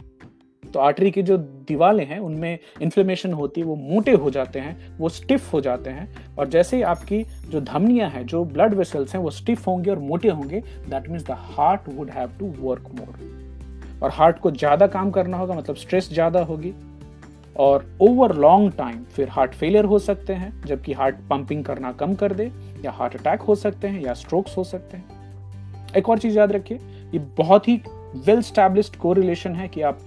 तो 0.76 0.80
आर्टरी 0.80 1.10
की 1.10 1.22
जो 1.22 1.36
दीवारें 1.68 2.04
हैं, 2.06 2.18
उनमें 2.18 2.58
इन्फ्लेमेशन 2.82 3.32
होती 3.32 3.60
है 3.60 3.66
वो 3.66 3.74
मोटे 3.76 4.12
हो 4.14 4.30
जाते 4.30 4.58
हैं, 4.58 4.98
वो 4.98 5.08
स्टिफ 5.08 5.52
हो 5.52 5.60
जाते 5.60 5.90
हैं। 5.90 6.34
और 6.38 6.48
जैसे 6.48 6.76
ही 6.76 6.82
आपकी 6.84 7.22
जो 7.50 7.60
धमनियाँ 7.62 8.08
हैं, 8.10 8.24
जो 8.26 8.44
ब्लड 8.44 8.74
वेसल्स 8.74 9.14
हैं, 9.14 9.20
वो 9.22 9.30
स्टिफ 9.30 9.66
होंगे 9.66 9.90
और 9.90 9.98
मोटे 9.98 10.28
होंगे 10.30 10.60
that 10.60 11.08
means 11.08 11.24
the 11.26 11.36
heart 11.50 11.88
would 11.88 12.10
have 12.10 12.32
to 12.38 12.52
work 12.58 12.88
more 12.98 14.00
और 14.02 14.10
हार्ट 14.10 14.38
को 14.38 14.50
ज़्यादा 14.50 14.86
काम 14.86 15.10
करना 15.10 15.36
होगा 15.36 15.54
मतलब 15.54 15.76
स्ट्रेस 15.76 16.08
ज़्यादा 16.12 16.40
होगी। 16.40 16.72
और 17.56 17.86
ओवर 18.02 18.34
लॉन्ग 18.36 18.72
टाइम 18.72 19.02
फिर 19.04 19.28
हार्ट 19.28 19.54
फेलियर 19.54 19.84
हो 19.84 19.98
सकते 19.98 20.32
हैं, 20.32 20.52
जबकि 20.66 20.92
हार्ट 20.92 21.20
पंपिंग 21.30 21.64
करना 21.64 21.92
कम 21.92 22.14
कर 22.14 22.32
दे, 22.32 22.50
या 22.84 22.90
हार्ट 22.90 23.16
अटैक 23.16 23.40
हो 23.40 23.54
सकते 23.54 23.88
हैं, 23.88 24.02
या 24.02 24.14
स्ट्रोक्स 24.14 24.56
हो 24.56 24.64
सकते 24.64 24.96
हैं। 24.96 25.94
एक 25.96 26.08
और 26.08 26.18
चीज़ 26.18 26.38
याद 26.38 26.52
रखिए, 26.52 26.78
ये 27.12 27.18
बहुत 27.38 27.68
ही 27.68 27.80
वेल 28.16 28.42
स्टैब्लिश्ड 28.42 28.96
कोरिलेशन 28.96 29.54
है 29.54 29.68
कि 29.68 29.82
आप 29.82 29.98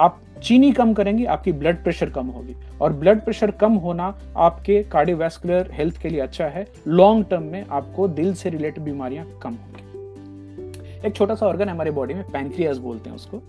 आप 0.00 0.20
चीनी 0.42 0.72
कम 0.72 0.94
करेंगे, 0.94 1.24
आपकी 1.24 1.52
ब्लड 1.52 1.82
प्रेशर 1.82 2.10
कम 2.10 2.26
होगी। 2.26 2.56
और 2.80 2.92
ब्लड 2.92 3.20
प्रेशर 3.20 3.50
कम 3.50 3.72
होना 3.72 4.18
आपके 4.36 4.82
कार्डियोवैस्कुलर 4.82 5.70
हेल्थ 5.72 6.00
के 6.02 6.08
लिए 6.08 6.20
अच्छा 6.20 6.44
है। 6.44 6.66
लॉन्ग 6.86 7.26
टर्म 7.30 7.42
में 7.42 7.66
आपको 7.66 8.08
दिल 8.08 8.34
से 8.34 8.50
रिलेटेड 8.50 8.84
बीमारियाँ 8.84 9.26
कम 9.42 9.50
होंगी। 9.50 11.08
एक 11.08 11.14
छोटा 11.14 11.34
सा 11.34 11.46
ऑर्गन 11.46 11.68
हमारे 11.68 11.90
बॉडी 11.90 12.14
में 12.14 12.24
पैंक्रियाज 12.24 12.78
बोलते 12.78 13.10
हैं 13.10 13.16
उसको, 13.16 13.42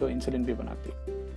जो 0.00 0.08
इंसुलिन 0.08 0.44
भी 0.44 0.54
बनाती 0.54 0.90
है। 0.90 1.27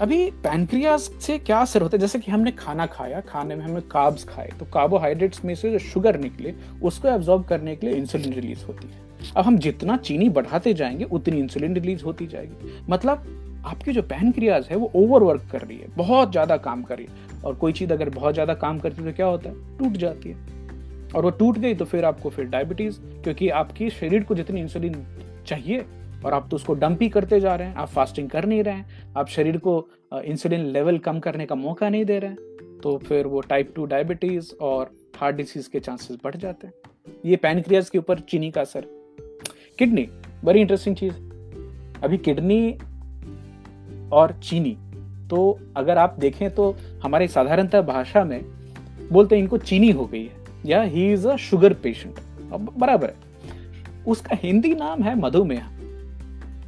अभी 0.00 0.30
पैनक्रियाज 0.44 1.00
से 1.00 1.38
क्या 1.38 1.58
असर 1.58 1.82
होता 1.82 1.96
है? 1.96 2.00
जैसे 2.00 2.18
कि 2.18 2.30
हमने 2.30 2.50
खाना 2.50 2.86
खाया, 2.86 3.20
खाने 3.20 3.54
में 3.56 3.64
हमने 3.64 3.80
कार्ब्स 3.80 4.24
खाए 4.24 4.50
तो 4.58 4.64
कार्बोहाइड्रेट्स 4.64 5.44
में 5.44 5.54
से 5.54 5.70
जो 5.70 5.78
शुगर 5.78 6.18
निकले, 6.20 6.54
उसको 6.82 7.08
एब्जॉर्ब 7.08 7.44
करने 7.44 7.76
के 7.76 7.86
लिए 7.86 7.96
इंसुलिन 7.96 8.32
रिलीज़ 8.32 8.64
होती 8.64 8.88
है। 8.88 9.32
अब 9.36 9.44
हम 9.44 9.58
जितना 9.58 9.96
चीनी 9.96 10.28
बढ़ाते 10.28 10.74
जाएँगे, 10.74 11.04
उतनी 11.04 11.38
इंसुलिन 11.38 11.74
रिलीज़ 11.74 12.04
होती 12.04 12.26
जाएगी। 12.26 12.72
मतलब 12.90 13.62
आपकी 13.66 13.92
जो 13.92 14.02
पैनक्रियाज 14.02 14.68
है, 14.70 14.76
वो 14.76 14.90
ओवरवर्क 14.94 15.48
कर 15.52 15.60
रही 15.60 15.78
है, 15.78 15.88
बहुत 15.96 16.32
ज़्यादा 16.32 16.56
काम 16.56 16.82
कर 16.82 16.96
रही 16.96 17.06
है। 17.06 17.42
और 17.44 17.54
कोई 17.54 17.72
चीज़ 17.72 17.92
अगर 17.92 18.10
बहुत 18.10 18.34
ज़्यादा 18.34 18.54
काम 18.54 18.78
करती 18.78 19.02
है 19.02 19.10
तो 19.10 19.16
क्या 19.16 19.26
होता 19.26 19.48
है? 19.48 19.78
टूट 19.78 19.92
जाती 19.92 20.28
है। 20.28 20.36
और 21.14 21.24
वो 21.24 21.30
टूट 21.30 21.58
गई 21.58 21.74
तो 21.74 21.84
फिर 21.84 22.04
आपको 22.04 22.30
फिर 22.30 22.44
डायबिटीज़ 22.44 22.98
क्योंकि 23.24 23.48
आपकी 23.48 23.90
शरीर 23.90 24.24
को 24.24 24.34
जितनी 24.34 24.60
इंसुलिन 24.60 25.04
चाहिए 25.46 25.84
और 26.24 26.34
आप 26.34 26.48
तो 26.50 26.56
उसको 26.56 26.74
डंप 26.74 27.02
ही 27.02 27.08
करते 27.08 27.40
जा 27.40 27.54
रहे 27.54 27.68
हैं, 27.68 27.74
आप 27.74 27.88
फास्टिंग 27.88 28.28
कर 28.30 28.44
नहीं 28.44 28.62
रहे 28.62 28.74
हैं, 28.74 29.12
आप 29.16 29.28
शरीर 29.28 29.56
को 29.58 29.88
इंसुलिन 30.14 30.66
लेवल 30.66 30.98
कम 30.98 31.18
करने 31.18 31.46
का 31.46 31.54
मौका 31.54 31.88
नहीं 31.88 32.04
दे 32.04 32.18
रहे 32.18 32.30
हैं 32.30 32.80
तो 32.82 32.96
फिर 32.98 33.26
वो 33.26 33.40
टाइप 33.40 33.72
टू 33.76 33.84
डायबिटीज़ 33.86 34.52
और 34.60 34.90
हार्ट 35.16 35.36
डिसीज 35.36 35.66
के 35.66 35.80
चांसेस 35.80 36.16
बढ़ 36.24 36.36
जाते 36.36 36.66
हैं। 36.66 36.74
ये 37.24 37.36
पैनक्रियाज 37.36 37.90
के 37.90 37.98
ऊपर 37.98 38.20
चीनी 38.20 38.50
का 38.50 38.60
असर। 38.60 38.86
किडनी 39.78 40.06
बड़ी 40.44 40.60
इंटरेस्टिंग 40.60 40.96
चीज़। 40.96 41.14
अभी 42.04 42.18
किडनी 42.18 42.72
और 44.12 44.32
चीनी 44.42 44.76
तो 45.30 45.58
अगर 45.76 45.98
आप 45.98 46.16
देखें 46.18 46.50
तो 46.54 46.74
हमारे 47.02 47.28
साधारणतः 47.28 47.82
भाषा 47.82 48.24
में 48.24 48.40
बोलते 49.12 49.34
हैं, 49.34 49.42
इनको 49.42 49.58
चीनी 49.58 49.90
हो 49.90 50.04
गई 50.04 50.22
है, 50.22 50.44
या 50.66 50.82
he 50.82 51.12
is 51.12 51.26
a 51.28 51.36
sugar 51.38 51.74
patient 51.74 52.20
बराबर 52.78 53.06
है। 53.06 54.04
उसका 54.06 54.36
हिंदी 54.36 54.74
नाम 54.74 55.02
है 55.02 55.18
मधुमेह। 55.18 55.68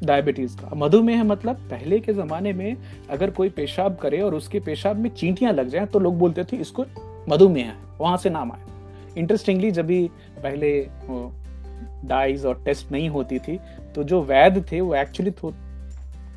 डायबिटीज़ 0.03 0.57
का। 0.57 0.75
मधुमेह 0.77 1.23
मतलब 1.25 1.57
पहले 1.71 1.99
के 2.01 2.13
जमाने 2.13 2.53
में 2.53 2.77
अगर 3.11 3.31
कोई 3.31 3.49
पेशाब 3.49 3.97
करे 3.97 4.21
और 4.21 4.35
उसके 4.35 4.61
पेशाब 4.61 4.97
में 4.97 5.11
चींटियाँ 5.11 5.53
लग 5.53 5.69
जाए 5.69 5.87
तो 5.87 5.99
लोग 5.99 6.19
बोलते 6.19 6.45
थे 6.45 6.57
इसको 6.57 6.85
मधुमेह 7.29 7.67
है, 7.67 7.75
वहाँ 8.01 8.17
से 8.17 8.31
नाम 8.31 8.53
आया। 8.53 8.67
इंटरेस्टिंगली 9.17 9.71
जब 9.71 9.87
भी 9.87 10.05
पहले 10.43 10.71
डाइज 12.05 12.45
और 12.47 12.63
टेस्ट 12.65 12.93
नहीं 12.93 13.09
होती 13.09 13.39
थी 13.39 13.59
तो 13.95 14.05
जो 14.05 14.23
वैद 14.23 14.65
थे, 14.73 14.81
वो 14.81 14.95
एक्चुअली 14.95 15.31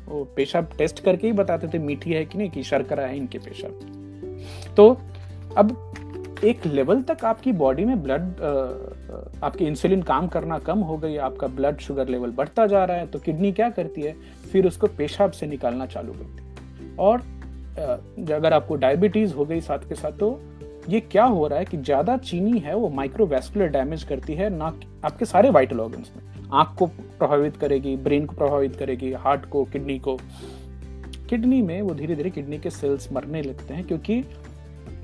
वो 0.06 0.24
पेशाब 0.36 0.68
टेस्ट 0.78 1.02
करके 1.04 1.26
ही 1.26 1.32
बताते 1.32 1.68
थे, 1.68 1.78
मीठी 1.78 2.12
है 2.12 2.24
कि 2.24 2.38
नहीं, 2.38 2.50
कि 2.50 2.62
शर्करा 2.62 3.04
है 3.04 3.16
इनके 3.16 3.38
पेशाब। 3.38 4.74
तो 4.76 4.88
अब 5.56 5.76
एक 6.44 6.66
लेवल 6.66 7.02
तक 7.02 7.24
आपकी 7.24 7.52
बॉडी 7.54 7.84
में 7.84 8.02
ब्लड 8.02 8.40
आपकी 9.44 9.66
इंसुलिन 9.66 10.02
काम 10.02 10.26
करना 10.28 10.58
कम 10.58 10.78
हो 10.80 10.96
गई, 10.98 11.16
आपका 11.18 11.46
ब्लड 11.48 11.78
शुगर 11.78 12.08
लेवल 12.08 12.30
बढ़ता 12.30 12.66
जा 12.66 12.84
रहा 12.84 12.96
है 12.96 13.06
तो 13.06 13.18
किडनी 13.18 13.52
क्या 13.52 13.68
करती 13.70 14.02
है? 14.02 14.14
फिर 14.52 14.66
उसको 14.66 14.86
पेशाब 14.88 15.30
से 15.30 15.46
निकालना 15.46 15.86
चालू 15.86 16.12
करती 16.12 16.42
है। 16.42 16.96
और 16.98 17.20
अगर 18.32 18.52
आपको 18.52 18.76
डायबिटीज़ 18.76 19.34
हो 19.34 19.44
गई 19.44 19.60
साथ 19.60 19.88
के 19.88 19.94
साथ 19.94 20.18
तो 20.18 20.40
ये 20.88 21.00
क्या 21.02 21.24
हो 21.24 21.46
रहा 21.46 21.58
है 21.58 21.64
कि 21.64 21.76
ज़्यादा 21.78 22.16
चीनी 22.18 22.58
है, 22.58 22.74
वो 22.74 22.88
माइक्रोवेस्कुलर 22.90 23.68
डैमेज 23.68 24.02
करती 24.04 24.34
है, 24.34 24.48
ना 24.50 24.72
आपके 25.04 25.24
सारे 25.24 25.50
वाइटल 25.50 25.80
ऑर्गन्स 25.80 26.10
में। 26.16 26.50
आँख 26.52 26.74
को 26.78 26.86
प्रभावित 26.86 27.56
करेगी 27.56 27.96
ब्रेन 27.98 28.26
को 28.26 28.34
प्रभावित 28.36 28.76
करेगी 28.76 29.12
हार्ट 29.14 29.44
को 29.44 29.64
किडनी 29.64 29.98
को। 29.98 30.16
किडनी 31.30 31.60
में 31.62 31.80
वो 31.82 31.94
धीरे 31.94 32.16
धीरे 32.16 32.30
किडनी 32.30 32.58
के 32.58 32.70
सेल्स 32.70 33.12
मरने 33.12 33.42
लगते 33.42 33.74
हैं, 33.74 33.84
क्योंकि 33.84 34.24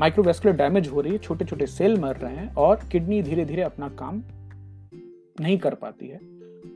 माइक्रोवेस्कुलर 0.00 0.54
डैमेज 0.56 0.88
हो 0.88 1.00
रही 1.00 1.12
है 1.12 1.18
छोटे 1.18 1.44
छोटे 1.44 1.66
सेल 1.66 1.98
मर 2.00 2.16
रहे 2.16 2.34
हैं 2.34 2.54
और 2.54 2.80
किडनी 2.92 3.22
धीरे 3.22 3.44
धीरे 3.44 3.62
अपना 3.62 3.88
काम 3.98 4.22
नहीं 5.40 5.56
कर 5.58 5.74
पाती 5.74 6.08
है 6.08 6.20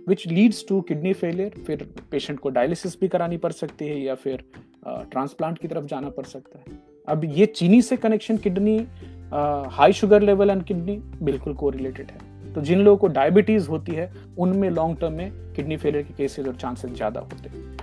which 0.09 0.27
leads 0.27 0.65
to 0.69 0.81
kidney 0.81 1.13
failure 1.13 1.63
फिर 1.67 1.87
पेशेंट 2.11 2.39
को 2.39 2.51
डायलिसिस 2.51 3.01
भी 3.01 3.09
करानी 3.09 3.37
पड़ 3.37 3.53
सकती 3.53 3.89
है 3.89 4.01
या 4.01 4.15
फिर 4.15 4.45
ट्रांसप्लांट 4.87 5.59
की 5.59 5.69
तरफ़ 5.69 5.85
जाना 5.87 6.09
पड़ 6.09 6.25
सकता 6.25 6.59
है। 6.59 6.79
अब 7.09 7.25
ये 7.27 7.47
चीनी 7.47 7.81
से 7.83 7.97
connection 7.97 8.37
kidney 8.37 8.77
high 9.71 9.93
sugar 9.93 10.23
level 10.23 10.51
and 10.51 10.63
kidney 10.65 10.97
बिल्कुल 11.23 11.55
को 11.55 11.71
रिलेटेड 11.71 12.11
है। 12.11 12.53
तो 12.55 12.61
जिन 12.61 12.81
लोगों 12.81 12.99
को 12.99 13.07
डायबिटीज़ 13.09 13.69
होती 13.69 13.93
है, 13.93 14.13
उनमें 14.39 14.69
लॉन्ग 14.71 14.99
टर्म 15.01 15.13
में 15.13 15.55
किडनी 15.55 15.77
फेलियर 15.77 16.05
के 16.05 16.15
केसेस 16.15 16.47
और 16.47 16.57
चांसेस 16.57 16.91
ज़्यादा 16.91 17.21
होते 17.21 17.49
हैं। 17.49 17.82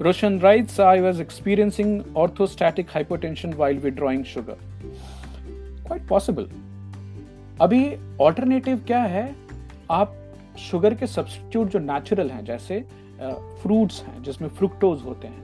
Roshan 0.00 0.40
writes, 0.40 0.80
I 0.80 1.00
was 1.00 1.20
experiencing 1.20 2.02
orthostatic 2.14 2.86
hypotension 2.86 3.54
while 3.54 3.76
withdrawing 3.76 4.24
sugar. 4.24 4.56
Quite 5.84 6.06
possible. 6.08 6.46
अभी 7.60 7.80
ऑल्टरनेटिव 8.20 8.80
क्या 8.86 9.02
है 9.02 9.24
आप 9.90 10.14
शुगर 10.60 10.94
के 10.94 11.06
सब्सटीट्यूट 11.06 11.68
जो 11.68 11.78
नेचुरल 11.78 12.30
हैं 12.30 12.44
जैसे 12.44 12.80
फ्रूट्स 13.62 14.02
हैं 14.02 14.22
जिसमें 14.22 14.48
फ्रुक्टोज 14.48 15.02
होते 15.04 15.28
हैं 15.28 15.42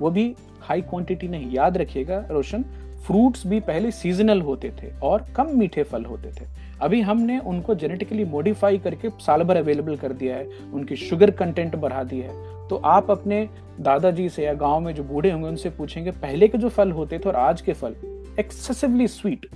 वो 0.00 0.10
भी 0.10 0.24
हाई 0.60 0.80
क्वांटिटी 0.82 1.28
नहीं 1.28 1.50
याद 1.50 1.76
रखिएगा 1.78 2.18
रोशन 2.30 2.64
फ्रूट्स 3.06 3.46
भी 3.46 3.60
पहले 3.60 3.90
सीजनल 3.90 4.40
होते 4.42 4.70
थे 4.82 4.90
और 5.02 5.26
कम 5.36 5.56
मीठे 5.58 5.82
फल 5.82 6.04
होते 6.04 6.30
थे 6.30 6.46
अभी 6.82 7.00
हमने 7.00 7.38
उनको 7.46 7.74
जेनेटिकली 7.74 8.24
मॉडिफाई 8.24 8.78
करके 8.78 9.10
साल 9.20 9.42
भर 9.42 9.56
अवेलेबल 9.56 9.96
कर 9.96 10.12
दिया 10.12 10.36
है 10.36 10.60
उनकी 10.74 10.96
शुगर 10.96 11.30
कंटेंट 11.40 11.76
बढ़ा 11.76 12.02
दी 12.04 12.18
है 12.18 12.50
तो 12.68 12.76
आप 12.86 13.10
अपने 13.10 13.48
दादाजी 13.82 14.28
से 14.28 14.44
या 14.44 14.52
गाँव 14.54 14.80
में 14.80 14.94
जो 14.94 15.02
बूढ़े 15.04 15.30
होंगे 15.30 15.48
उनसे 15.48 15.70
पूछेंगे 15.70 16.10
पहले 16.10 16.48
के 16.48 16.58
जो 16.58 16.68
फल 16.68 16.90
होते 16.92 17.18
थे 17.18 17.28
और 17.28 17.36
आज 17.36 17.60
के 17.60 17.72
फल 17.72 17.94
एक्सेसिवली 18.38 19.08
स्वीट 19.08 19.46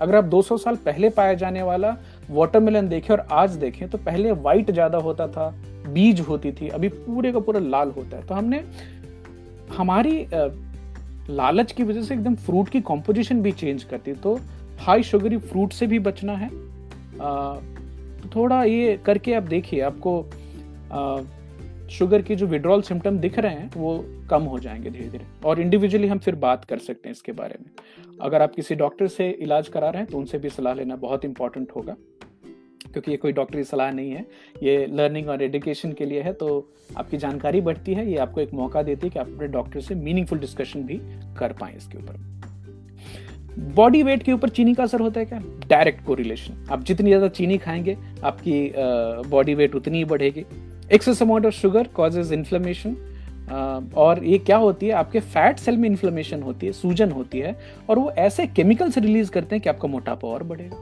अगर 0.00 0.16
आप 0.16 0.30
200 0.30 0.58
साल 0.58 0.76
पहले 0.76 1.08
पाया 1.10 1.34
जाने 1.34 1.62
वाला 1.62 1.96
वाटरमेलन 2.30 2.88
देखें 2.88 3.14
और 3.14 3.26
आज 3.32 3.56
देखें 3.56 3.88
तो 3.88 3.98
पहले 3.98 4.32
व्हाइट 4.32 4.70
ज़्यादा 4.70 4.98
होता 4.98 5.26
था 5.28 5.48
बीज 5.88 6.20
होती 6.20 6.52
थी 6.52 6.68
अभी 6.68 6.88
पूरे 6.88 7.32
का 7.32 7.40
पूरा 7.40 7.60
लाल 7.60 7.90
होता 7.90 8.16
है। 8.16 8.26
तो 8.26 8.34
हमने 8.34 8.62
हमारी 9.76 10.26
लालच 11.30 11.72
की 11.72 11.82
वजह 11.82 12.02
से 12.02 12.14
एकदम 12.14 12.34
फ्रूट 12.36 12.68
की 12.68 12.80
कॉम्पोजिशन 12.80 13.40
भी 13.42 13.52
चेंज 13.52 13.84
करती 13.84 14.12
तो 14.16 14.38
हाई 14.80 15.02
शुगरी 15.02 15.36
फ्रूट 15.38 15.72
से 15.72 15.86
भी 15.86 15.98
बचना 15.98 16.32
है। 16.32 16.50
आ, 17.20 17.56
थोड़ा 18.36 18.62
ये 18.64 18.96
करके 19.06 19.34
आप 19.34 19.42
देखिए 19.44 19.80
आपको 19.80 20.20
आ, 20.92 21.20
शुगर 21.88 22.22
की 22.22 22.34
जो 22.34 22.46
विड्रॉल 22.46 22.82
सिम्टम 22.82 23.18
दिख 23.18 23.38
रहे 23.38 23.54
हैं, 23.54 23.70
वो 23.76 24.04
कम 24.30 24.42
हो 24.44 24.58
जाएँगे 24.58 24.90
धीरे 24.90 25.08
धीरे 25.08 25.24
और 25.44 25.60
इंडिविजुअली 25.60 26.08
हम 26.08 26.18
फिर 26.18 26.34
बात 26.36 26.64
कर 26.64 26.78
सकते 26.78 27.08
हैं 27.08 27.12
इसके 27.12 27.32
बारे 27.34 27.58
में। 27.60 27.70
अगर 28.20 28.42
आप 28.42 28.54
किसी 28.54 28.74
डॉक्टर 28.74 29.06
से 29.08 29.28
इलाज 29.30 29.68
करा 29.68 29.90
रहे 29.90 30.02
हैं 30.02 30.10
तो 30.10 30.18
उनसे 30.18 30.38
भी 30.38 30.48
सलाह 30.50 30.74
लेना 30.74 30.96
बहुत 30.98 31.24
इंपॉर्टेंट 31.24 31.70
होगा, 31.76 31.96
क्योंकि 32.86 33.10
ये 33.10 33.16
कोई 33.16 33.32
डॉक्टरी 33.32 33.64
सलाह 33.64 33.90
नहीं 33.92 34.10
है। 34.10 34.24
ये 34.62 34.86
लर्निंग 34.88 35.28
और 35.28 35.42
एजुकेशन 35.42 35.92
के 35.92 36.06
लिए 36.06 36.22
है 36.22 36.32
तो 36.34 36.48
आपकी 36.96 37.16
जानकारी 37.16 37.60
बढ़ती 37.60 37.94
है, 37.94 38.10
ये 38.10 38.16
आपको 38.18 38.40
एक 38.40 38.54
मौका 38.54 38.82
देती 38.82 39.06
है 39.06 39.10
कि 39.10 39.18
आप 39.18 39.28
अपने 39.28 39.48
डॉक्टर 39.48 39.80
से 39.80 39.94
मीनिंगफुल 39.96 40.38
डिस्कशन 40.38 40.82
भी 40.82 41.00
कर 41.38 41.52
पाए 41.52 41.76
इसके 41.76 41.98
ऊपर। 41.98 42.24
बॉडी 43.74 44.02
वेट 44.02 44.22
के 44.22 44.32
ऊपर 44.32 44.48
चीनी 44.48 44.74
का 44.74 44.82
असर 44.82 45.00
होता 45.00 45.20
है 45.20 45.26
क्या? 45.26 45.42
डायरेक्ट 45.68 46.04
कोरिलेशन 46.04 46.66
आप 46.70 46.82
जितनी 46.84 47.10
ज़्यादा 47.10 47.28
चीनी 47.30 47.58
खाएँगे, 47.58 47.96
आपकी 48.24 48.72
बॉडी 49.30 49.54
वेट 49.54 49.74
उतनी 49.74 49.98
ही 49.98 50.04
बढ़ेगी। 50.06 50.44
Excess 50.92 51.22
amount 51.22 51.46
of 51.46 51.54
sugar 51.54 51.86
causes 51.94 52.32
inflammation 52.32 52.96
और 53.96 54.24
ये 54.24 54.38
क्या 54.38 54.56
होती 54.56 54.86
है? 54.86 54.92
आपके 54.92 55.20
फैट 55.20 55.58
सेल 55.58 55.76
में 55.76 55.88
इन्फ्लेमेशन 55.88 56.42
होती 56.42 56.66
है, 56.66 56.72
सूजन 56.72 57.10
होती 57.10 57.38
है, 57.38 57.56
और 57.90 57.98
वो 57.98 58.10
ऐसे 58.10 58.46
केमिकल्स 58.46 58.98
रिलीज़ 58.98 59.30
करते 59.30 59.54
हैं 59.56 59.62
कि 59.62 59.68
आपका 59.68 59.88
मोटापा 59.88 60.28
और 60.28 60.42
बढ़ेगा। 60.42 60.76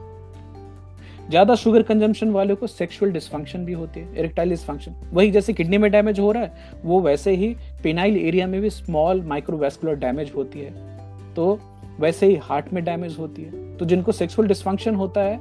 ज़्यादा 1.29 1.55
शुगर 1.55 1.81
कंजम्पशन 1.81 2.29
वालों 2.31 2.55
को 2.55 2.67
सेक्सुअल 2.67 3.11
डिस्फंक्शन 3.11 3.65
भी 3.65 3.73
होती 3.73 3.99
है 3.99 4.17
इरेक्टाइल 4.17 4.49
डिस्फंक्शन 4.49 4.95
वही 5.13 5.31
जैसे 5.31 5.53
किडनी 5.53 5.77
में 5.77 5.89
डैमेज 5.91 6.19
हो 6.19 6.31
रहा 6.31 6.43
है, 6.43 6.51
वो 6.83 6.99
वैसे 7.01 7.31
ही 7.31 7.55
पेनाइल 7.83 8.17
एरिया 8.17 8.47
में 8.47 8.59
भी 8.61 8.69
स्मॉल 8.69 9.21
माइक्रोवेस्कुलर 9.21 9.95
डैमेज 9.95 10.31
होती 10.35 10.59
है। 10.59 11.33
तो 11.33 11.59
वैसे 11.99 12.27
ही 12.27 12.35
हार्ट 12.43 12.73
में 12.73 12.83
डैमेज 12.85 13.17
होती 13.19 13.41
है। 13.41 13.77
तो 13.77 13.85
जिनको 13.85 14.11
सेक्सुअल 14.11 14.47
डिस्फंक्शन 14.47 14.95
होता 14.95 15.21
है, 15.21 15.39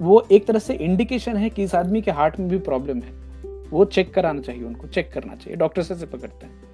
वो 0.00 0.26
एक 0.32 0.46
तरह 0.46 0.58
से 0.58 0.74
इंडिकेशन 0.74 1.36
है 1.36 1.50
कि 1.50 1.62
इस 1.62 1.74
आदमी 1.74 2.02
के 2.02 2.10
हार्ट 2.10 2.38
में 2.40 2.48
भी 2.48 2.58
प्रॉब्लम 2.60 2.98
है। 2.98 3.16
वो 3.70 3.84
चेक 3.86 4.12
कराना 4.14 4.40
चाहिए 4.40 4.62
उनको 4.64 4.86
चेक 4.88 5.12
करना 5.12 5.34
चाहिए 5.34 5.56
डॉक्टर 5.56 5.82
से 5.82 6.06
पकड़ते 6.06 6.46
हैं। 6.46 6.66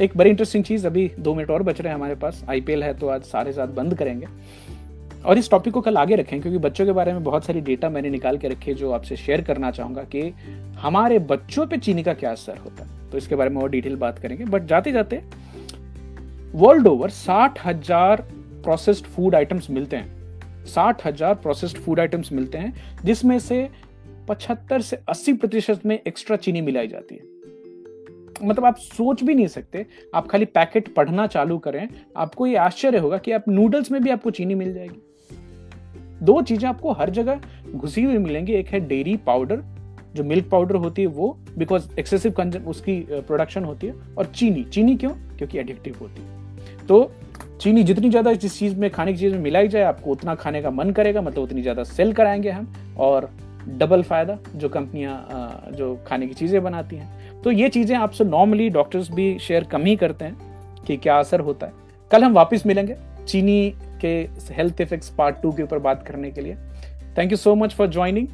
एक 0.00 0.16
बड़ी 0.16 0.30
इंटरेस्टिंग 0.30 0.64
चीज़, 0.64 0.86
अभी 0.86 1.10
दो 1.18 1.34
मिनट 1.34 1.50
और 1.50 1.62
बच 1.62 1.80
रहे 1.80 1.88
हैं 1.88 1.94
हमारे 1.94 2.14
पास 2.16 2.44
आईपीएल 2.48 2.82
है 2.84 2.92
तो 2.94 3.08
आज 3.08 3.22
सारे 3.24 3.52
साथ 3.52 3.68
बंद 3.74 3.94
करेंगे। 3.94 4.26
और 5.20 5.38
इस 5.38 5.50
टॉपिक 5.50 5.72
को 5.74 5.80
कल 5.80 5.96
आगे 5.96 6.16
रखें, 6.16 6.40
क्योंकि 6.40 6.58
बच्चों 6.58 6.84
के 6.86 6.92
बारे 6.92 7.12
में 7.12 7.22
बहुत 7.24 7.44
सारी 7.44 7.60
डेटा 7.60 7.88
मैंने 7.90 8.10
निकाल 8.10 8.38
के 8.38 8.48
रखे 8.48 8.74
जो 8.74 8.90
आपसे 8.92 9.16
शेयर 9.16 9.40
करना 9.42 9.70
चाहूँगा 9.70 10.02
कि 10.04 10.22
हमारे 10.80 11.18
बच्चों 11.20 11.66
पे 11.66 11.78
चीनी 11.78 12.02
का 12.02 12.14
क्या 12.14 12.32
असर 12.32 12.58
होता 12.58 12.84
है। 12.84 13.10
तो 13.10 13.18
इसके 13.18 13.34
बारे 13.34 13.50
में 13.50 13.60
और 13.62 13.70
डिटेल 13.70 13.96
बात 13.96 14.18
करेंगे। 14.18 14.44
बट 14.46 14.66
जाते 14.66 14.92
जाते 14.92 15.22
वर्ल्ड 16.54 16.86
ओवर 16.86 17.10
साठ 17.10 17.66
हज़ार 17.66 18.20
प्रोसेस्ड 18.62 19.06
फ़ूड 19.06 19.34
आइटम्स 19.34 19.70
मिलते 19.70 19.96
हैं। 19.96 20.64
साठ 20.66 21.04
हज़ार 21.06 21.34
प्रोसेस्ड 21.34 21.78
फ़ूड 21.78 22.00
आइटम्स 22.00 22.32
मिलते 22.32 22.58
हैं, 22.58 22.72
जिसमें 23.04 23.38
से 23.40 23.68
पचहत्तर 24.28 24.80
से 24.80 24.98
अस्सी 25.08 25.32
प्रतिशत 25.32 25.86
में 25.86 25.98
एक्स्ट्रा 26.06 26.36
चीनी 26.36 26.60
मिलाई 26.60 26.88
जाती 26.88 27.14
है। 27.14 27.36
मतलब 28.42 28.64
आप 28.64 28.76
सोच 28.76 29.22
भी 29.22 29.34
नहीं 29.34 29.46
सकते, 29.46 29.86
आप 30.14 30.28
खाली 30.28 30.44
पैकेट 30.44 30.94
पढ़ना 30.94 31.26
चालू 31.26 31.58
करें, 31.58 31.88
आपको 32.16 32.46
ये 32.46 32.56
आश्चर्य 32.56 32.98
होगा 32.98 33.18
कि 33.18 33.32
आप 33.32 33.48
नूडल्स 33.48 33.90
में 33.90 34.02
भी 34.02 34.10
आपको 34.10 34.30
चीनी 34.30 34.54
मिल 34.54 34.72
जाएगी। 34.74 35.00
दो 36.22 36.40
चीज़ें 36.42 36.68
आपको 36.68 36.92
हर 36.92 37.10
जगह 37.10 37.40
घुसी 37.74 38.02
हुई 38.02 38.18
मिलेंगी, 38.18 38.52
एक 38.52 38.68
है 38.68 38.80
डेयरी 38.80 39.16
पाउडर 39.16 39.62
जो 40.16 40.24
मिल्क 40.24 40.48
पाउडर 40.50 40.74
होती 40.74 41.02
है 41.02 41.08
वो 41.08 41.36
बिकॉज़ 41.58 41.88
एक्सेसिव 41.98 42.60
उसकी 42.66 43.00
प्रोडक्शन 43.10 43.64
होती 43.64 43.86
है, 43.86 43.94
और 44.18 44.26
चीनी। 44.26 44.64
चीनी 44.64 44.96
क्यों? 44.96 45.10
क्योंकि 45.38 45.58
एडिक्टिव 45.58 45.96
होती 46.00 46.22
है। 46.22 46.86
तो 46.86 47.10
चीनी 47.60 47.82
जितनी 47.82 48.10
ज़्यादा 48.10 48.32
जिस 48.32 48.58
चीज़ 48.58 48.76
में, 48.76 48.90
खाने 48.90 49.12
की 49.12 49.18
चीज़ 49.18 49.32
में 49.32 49.40
मिलाई 49.40 49.68
जाए, 49.68 49.82
आपको 49.82 50.10
उतना 50.10 50.34
खाने 50.34 50.62
का 50.62 50.70
मन 50.70 50.90
करेगा 50.90 51.22
मतलब 51.22 51.44
उतनी 51.44 51.62
ज़्यादा 51.62 51.84
सेल 51.84 52.12
कराएँगे 52.12 52.50
हम, 52.50 52.72
और 52.98 53.30
डबल 53.68 54.02
फ़ायदा 54.02 54.38
जो 54.54 54.68
कंपनियाँ 54.68 55.72
जो 55.72 55.94
खाने 56.06 56.26
की 56.26 56.34
चीज़ें 56.34 56.62
बनाती 56.62 56.96
हैं। 56.96 57.42
तो 57.42 57.50
ये 57.50 57.68
चीज़ें 57.68 57.96
आपसे 57.96 58.24
नॉर्मली 58.24 58.68
डॉक्टर्स 58.70 59.10
भी 59.12 59.38
शेयर 59.38 59.64
कम 59.64 59.84
ही 59.84 59.94
करते 59.96 60.24
हैं 60.24 60.82
कि 60.86 60.96
क्या 60.96 61.18
असर 61.18 61.40
होता 61.40 61.66
है। 61.66 61.72
कल 62.10 62.24
हम 62.24 62.32
वापस 62.32 62.66
मिलेंगे 62.66 62.96
चीनी 63.26 63.74
के 64.00 64.16
हेल्थ 64.54 64.80
इफेक्ट्स 64.80 65.08
पार्ट 65.08 65.36
टू 65.42 65.52
के 65.52 65.62
ऊपर 65.62 65.78
बात 65.78 66.06
करने 66.06 66.30
के 66.30 66.40
लिए। 66.40 66.56
Thank 67.18 67.30
you 67.30 67.36
so 67.36 67.54
much 67.54 67.74
for 67.74 67.86
joining 67.88 68.28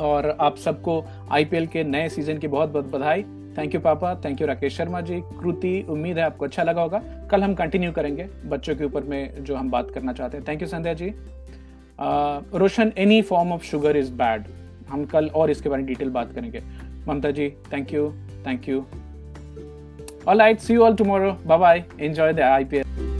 और 0.00 0.36
आप 0.40 0.56
सबको 0.56 1.04
आईपीएल 1.32 1.66
के 1.66 1.84
नए 1.84 2.08
सीज़न 2.08 2.38
की 2.38 2.48
बहुत 2.48 2.68
बहुत 2.68 2.90
बधाई। 2.92 3.22
थैंक 3.58 3.74
यू 3.74 3.80
पापा 3.80 4.14
थैंक 4.14 4.40
यू 4.40 4.46
राकेश 4.46 4.76
शर्मा 4.76 5.00
जी, 5.00 5.20
कृति, 5.40 5.86
उम्मीद 5.88 6.18
है 6.18 6.24
आपको 6.24 6.44
अच्छा 6.44 6.62
लगा 6.62 6.82
होगा। 6.82 7.02
कल 7.30 7.42
हम 7.42 7.54
कंटिन्यू 7.54 7.92
करेंगे 7.92 8.28
बच्चों 8.46 8.74
के 8.76 8.84
ऊपर 8.84 9.02
में 9.02 9.44
जो 9.44 9.56
हम 9.56 9.70
बात 9.70 9.90
करना 9.90 10.12
चाहते 10.12 10.36
हैं। 10.36 10.44
Thank 10.48 10.62
you 10.62 10.68
Sandhya 10.68 10.94
ji. 10.94 11.12
Roshan 12.00 12.92
any 12.98 13.20
form 13.22 13.52
of 13.52 13.64
sugar 13.64 13.96
is 13.96 14.12
bad 14.12 14.44
हम 14.88 15.04
कल 15.04 15.30
और 15.34 15.50
इसके 15.50 15.68
बारे 15.68 15.82
में 15.82 15.86
डिटेल 15.86 16.10
बात 16.10 16.32
करेंगे। 16.32 16.62
Mamta 17.08 17.30
ji 17.30 17.48
thank 17.72 17.92
you 17.94 18.12
thank 18.46 18.68
you 18.68 18.84
alright 20.40 20.58
see 20.58 20.74
you 20.74 20.82
all 20.82 20.96
tomorrow 20.96 21.32
bye 21.46 21.58
bye 21.58 21.84
enjoy 22.00 22.32
the 22.32 22.40
IPL 22.40 23.13